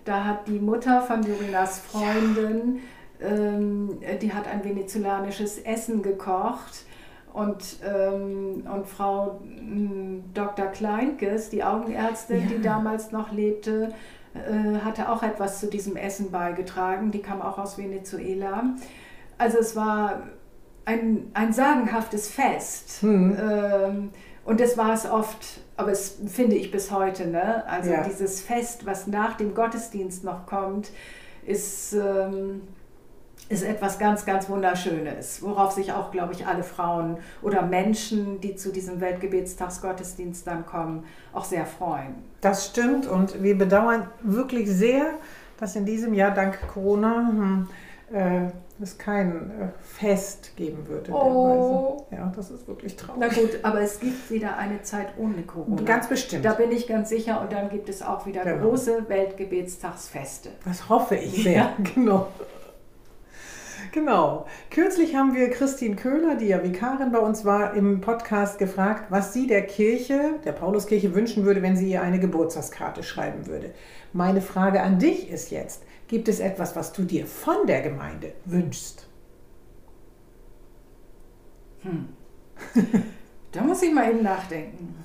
Da 0.04 0.24
hat 0.24 0.46
die 0.46 0.58
Mutter 0.60 1.00
von 1.02 1.22
Jurinas 1.22 1.80
Freundin, 1.80 2.80
ähm, 3.20 3.98
die 4.20 4.32
hat 4.32 4.46
ein 4.46 4.62
venezolanisches 4.62 5.58
Essen 5.58 6.02
gekocht. 6.02 6.84
Und, 7.32 7.78
ähm, 7.84 8.66
und 8.72 8.86
Frau 8.86 9.40
mh, 9.44 10.22
Dr. 10.32 10.66
Kleinkes, 10.68 11.50
die 11.50 11.62
Augenärztin, 11.64 12.40
Ja. 12.42 12.46
die 12.56 12.62
damals 12.62 13.10
noch 13.12 13.30
lebte, 13.32 13.92
äh, 14.36 14.84
hatte 14.84 15.08
auch 15.10 15.22
etwas 15.22 15.60
zu 15.60 15.66
diesem 15.68 15.96
Essen 15.96 16.30
beigetragen. 16.30 17.10
Die 17.10 17.20
kam 17.22 17.40
auch 17.42 17.58
aus 17.58 17.78
Venezuela. 17.78 18.64
Also 19.38 19.58
es 19.58 19.76
war 19.76 20.22
ein, 20.84 21.30
ein 21.34 21.52
sagenhaftes 21.52 22.28
Fest. 22.28 23.02
Hm. 23.02 23.36
Ähm, 23.40 24.10
und 24.44 24.60
das 24.60 24.78
war 24.78 24.94
es 24.94 25.04
oft, 25.10 25.60
aber 25.76 25.90
es 25.90 26.18
finde 26.28 26.54
ich 26.56 26.70
bis 26.70 26.90
heute. 26.92 27.26
Ne? 27.26 27.64
Also 27.68 27.90
Ja. 27.90 28.04
dieses 28.04 28.40
Fest, 28.40 28.86
was 28.86 29.06
nach 29.08 29.36
dem 29.36 29.54
Gottesdienst 29.54 30.22
noch 30.24 30.46
kommt, 30.46 30.90
ist, 31.44 31.92
ähm, 31.94 32.62
ist 33.48 33.62
etwas 33.62 33.98
ganz, 33.98 34.26
ganz 34.26 34.48
Wunderschönes, 34.48 35.42
worauf 35.42 35.72
sich 35.72 35.92
auch, 35.92 36.10
glaube 36.10 36.32
ich, 36.32 36.46
alle 36.46 36.62
Frauen 36.62 37.18
oder 37.42 37.62
Menschen, 37.62 38.40
die 38.40 38.56
zu 38.56 38.72
diesem 38.72 39.00
Weltgebetstagsgottesdienst 39.00 40.46
dann 40.46 40.66
kommen, 40.66 41.04
auch 41.32 41.44
sehr 41.44 41.66
freuen. 41.66 42.14
Das 42.40 42.66
stimmt 42.66 43.06
und 43.06 43.42
wir 43.42 43.56
bedauern 43.56 44.08
wirklich 44.22 44.68
sehr, 44.68 45.14
dass 45.58 45.76
in 45.76 45.84
diesem 45.84 46.12
Jahr 46.12 46.32
dank 46.32 46.58
Corona 46.72 47.28
hm, 47.28 47.68
äh, 48.12 48.50
es 48.80 48.98
kein 48.98 49.50
äh, 49.50 49.68
Fest 49.80 50.56
geben 50.56 50.86
würde. 50.86 51.10
Oh. 51.12 52.06
Ja, 52.10 52.30
das 52.36 52.50
ist 52.50 52.68
wirklich 52.68 52.94
traurig. 52.96 53.20
Na 53.20 53.28
gut, 53.28 53.58
aber 53.62 53.80
es 53.80 53.98
gibt 54.00 54.30
wieder 54.30 54.58
eine 54.58 54.82
Zeit 54.82 55.08
ohne 55.18 55.42
Corona. 55.42 55.82
Ganz 55.82 56.08
bestimmt. 56.08 56.44
Da 56.44 56.52
bin 56.52 56.70
ich 56.72 56.86
ganz 56.86 57.08
sicher 57.08 57.40
und 57.40 57.52
dann 57.52 57.70
gibt 57.70 57.88
es 57.88 58.02
auch 58.02 58.26
wieder 58.26 58.42
Genau. 58.44 58.68
große 58.68 59.08
Weltgebetstagsfeste. 59.08 60.50
Das 60.64 60.88
hoffe 60.88 61.16
ich 61.16 61.42
sehr, 61.42 61.70
genau. 61.94 62.28
Genau. 63.92 64.46
Kürzlich 64.70 65.14
haben 65.14 65.34
wir 65.34 65.50
Christine 65.50 65.96
Köhler, 65.96 66.36
die 66.36 66.46
ja 66.46 66.62
Vikarin 66.62 67.12
bei 67.12 67.18
uns 67.18 67.44
war, 67.44 67.74
im 67.74 68.00
Podcast 68.00 68.58
gefragt, 68.58 69.10
was 69.10 69.32
sie 69.32 69.46
der 69.46 69.66
Kirche, 69.66 70.34
der 70.44 70.52
Pauluskirche 70.52 71.14
wünschen 71.14 71.44
würde, 71.44 71.62
wenn 71.62 71.76
sie 71.76 71.90
ihr 71.90 72.02
eine 72.02 72.20
Geburtstagskarte 72.20 73.02
schreiben 73.02 73.46
würde. 73.46 73.74
Meine 74.12 74.40
Frage 74.40 74.82
an 74.82 74.98
dich 74.98 75.30
ist 75.30 75.50
jetzt, 75.50 75.82
gibt 76.08 76.28
es 76.28 76.40
etwas, 76.40 76.76
was 76.76 76.92
du 76.92 77.02
dir 77.02 77.26
von 77.26 77.66
der 77.66 77.82
Gemeinde 77.82 78.32
wünschst? 78.44 79.08
Da 83.52 83.62
muss 83.62 83.82
ich 83.82 83.92
mal 83.92 84.10
eben 84.10 84.22
nachdenken. 84.22 84.96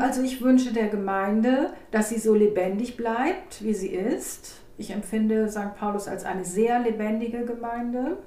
Also 0.00 0.22
ich 0.22 0.40
wünsche 0.40 0.72
der 0.72 0.88
Gemeinde, 0.88 1.72
dass 1.90 2.08
sie 2.08 2.18
so 2.18 2.34
lebendig 2.34 2.96
bleibt, 2.96 3.62
wie 3.62 3.74
sie 3.74 3.88
ist. 3.88 4.54
Ich 4.78 4.90
empfinde 4.90 5.48
St. 5.48 5.76
Paulus 5.78 6.08
als 6.08 6.24
eine 6.24 6.44
sehr 6.44 6.80
lebendige 6.80 7.44
Gemeinde. 7.44 8.18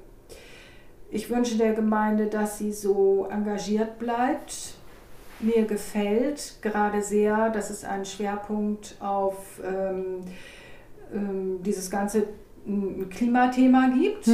Ich 1.09 1.29
wünsche 1.29 1.57
der 1.57 1.73
Gemeinde, 1.73 2.27
dass 2.27 2.57
sie 2.57 2.71
so 2.71 3.27
engagiert 3.31 3.97
bleibt. 3.97 4.75
Mir 5.39 5.65
gefällt 5.65 6.57
gerade 6.61 7.01
sehr, 7.01 7.49
dass 7.49 7.69
es 7.69 7.83
einen 7.83 8.05
Schwerpunkt 8.05 8.95
auf 8.99 9.61
ähm, 9.63 10.23
ähm, 11.13 11.63
dieses 11.63 11.89
ganze 11.89 12.27
mm, 12.65 13.09
Klimathema 13.09 13.89
gibt. 13.89 14.29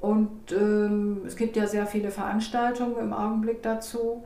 Und 0.00 0.52
ähm, 0.52 1.22
es 1.26 1.36
gibt 1.36 1.56
ja 1.56 1.66
sehr 1.66 1.86
viele 1.86 2.10
Veranstaltungen 2.10 2.96
im 2.98 3.12
Augenblick 3.12 3.62
dazu. 3.62 4.22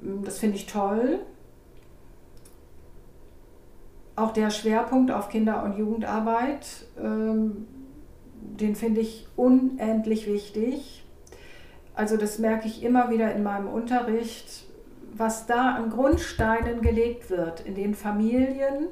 Mm, 0.00 0.24
Das 0.24 0.38
finde 0.38 0.56
ich 0.56 0.66
toll. 0.66 1.20
Auch 4.16 4.32
der 4.32 4.50
Schwerpunkt 4.50 5.10
auf 5.12 5.28
Kinder- 5.28 5.62
und 5.62 5.78
Jugendarbeit, 5.78 6.86
ähm, 7.00 7.66
den 8.40 8.74
finde 8.74 9.00
ich 9.00 9.28
unendlich 9.36 10.26
wichtig. 10.26 11.04
Also 11.94 12.16
das 12.16 12.38
merke 12.38 12.66
ich 12.66 12.82
immer 12.82 13.10
wieder 13.10 13.32
in 13.34 13.42
meinem 13.44 13.68
Unterricht, 13.68 14.64
was 15.14 15.46
da 15.46 15.74
an 15.76 15.90
Grundsteinen 15.90 16.80
gelegt 16.80 17.30
wird 17.30 17.60
in 17.66 17.74
den 17.74 17.94
Familien, 17.94 18.88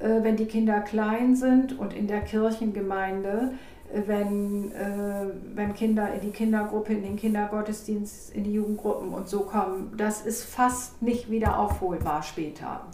äh, 0.00 0.22
wenn 0.22 0.36
die 0.36 0.46
Kinder 0.46 0.80
klein 0.80 1.36
sind 1.36 1.78
und 1.78 1.92
in 1.94 2.06
der 2.06 2.20
Kirchengemeinde, 2.22 3.52
wenn, 3.92 4.72
äh, 4.72 5.26
wenn 5.54 5.74
Kinder 5.74 6.12
in 6.14 6.20
die 6.20 6.30
Kindergruppe, 6.30 6.92
in 6.92 7.02
den 7.02 7.16
Kindergottesdienst, 7.16 8.34
in 8.34 8.44
die 8.44 8.52
Jugendgruppen 8.52 9.12
und 9.12 9.28
so 9.28 9.40
kommen. 9.40 9.92
Das 9.96 10.22
ist 10.22 10.44
fast 10.44 11.02
nicht 11.02 11.30
wieder 11.30 11.58
aufholbar 11.58 12.22
später. 12.22 12.86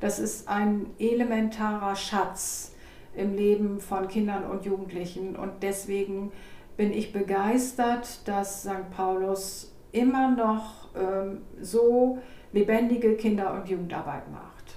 Das 0.00 0.18
ist 0.18 0.48
ein 0.48 0.86
elementarer 0.98 1.96
Schatz 1.96 2.74
im 3.14 3.34
Leben 3.34 3.80
von 3.80 4.08
Kindern 4.08 4.44
und 4.44 4.64
Jugendlichen 4.64 5.36
und 5.36 5.62
deswegen 5.62 6.32
bin 6.76 6.92
ich 6.92 7.12
begeistert, 7.12 8.26
dass 8.26 8.62
St. 8.62 8.90
Paulus 8.96 9.72
immer 9.92 10.30
noch 10.30 10.88
ähm, 10.96 11.42
so 11.60 12.18
lebendige 12.52 13.16
Kinder- 13.16 13.54
und 13.54 13.68
Jugendarbeit 13.68 14.30
macht. 14.30 14.74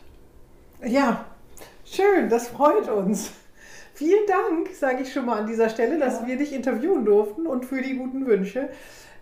Ja, 0.86 1.26
schön, 1.86 2.30
das 2.30 2.50
freut 2.50 2.90
uns. 2.90 3.32
Vielen 3.96 4.26
Dank, 4.28 4.70
sage 4.76 5.04
ich 5.04 5.12
schon 5.12 5.26
mal 5.26 5.40
an 5.40 5.48
dieser 5.48 5.70
Stelle, 5.70 5.98
dass 5.98 6.22
Ja. 6.22 6.28
wir 6.28 6.38
dich 6.38 6.54
interviewen 6.54 7.06
durften 7.06 7.48
und 7.48 7.66
für 7.66 7.82
die 7.82 7.96
guten 7.96 8.26
Wünsche. 8.28 8.70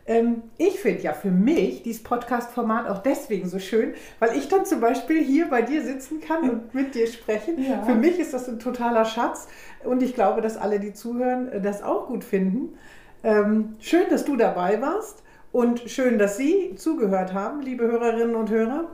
Ähm, 0.06 0.44
ich 0.58 0.80
finde 0.82 1.02
ja 1.04 1.14
für 1.14 1.32
mich 1.32 1.82
dieses 1.84 2.04
Podcast-Format 2.04 2.90
auch 2.90 3.02
deswegen 3.04 3.48
so 3.48 3.58
schön, 3.60 3.94
weil 4.20 4.36
ich 4.36 4.50
dann 4.50 4.66
zum 4.66 4.82
Beispiel 4.82 5.24
hier 5.24 5.48
bei 5.50 5.62
dir 5.62 5.82
sitzen 5.82 6.20
kann 6.20 6.50
und 6.50 6.74
mit 6.74 6.94
dir 6.94 7.08
sprechen. 7.08 7.64
Ja. 7.64 7.84
Für 7.84 7.96
mich 7.96 8.20
ist 8.20 8.34
das 8.34 8.50
ein 8.50 8.60
totaler 8.60 9.06
Schatz 9.06 9.48
und 9.86 10.04
ich 10.04 10.14
glaube, 10.14 10.42
dass 10.42 10.58
alle, 10.58 10.82
die 10.82 10.94
zuhören, 10.94 11.50
äh, 11.54 11.62
das 11.62 11.84
auch 11.84 12.08
gut 12.08 12.26
finden. 12.26 12.78
Ähm, 13.24 13.76
schön, 13.80 14.10
dass 14.10 14.26
du 14.26 14.36
dabei 14.36 14.82
warst 14.82 15.24
und 15.54 15.80
schön, 15.90 16.18
dass 16.20 16.36
Sie 16.36 16.74
zugehört 16.76 17.34
haben, 17.34 17.62
liebe 17.62 17.86
Hörerinnen 17.86 18.36
und 18.36 18.50
Hörer. 18.50 18.90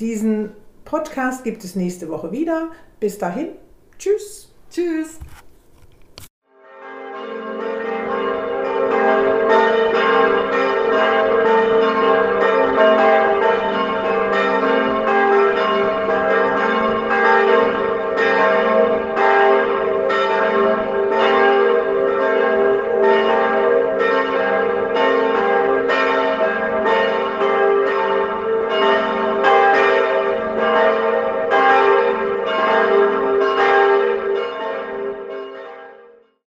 Diesen 0.00 0.52
Podcast 0.86 1.44
gibt 1.44 1.62
es 1.64 1.76
nächste 1.76 2.08
Woche 2.08 2.32
wieder. 2.32 2.68
Bis 3.00 3.18
dahin, 3.18 3.48
tschüss. 3.98 4.47
Tschüss! 4.70 5.18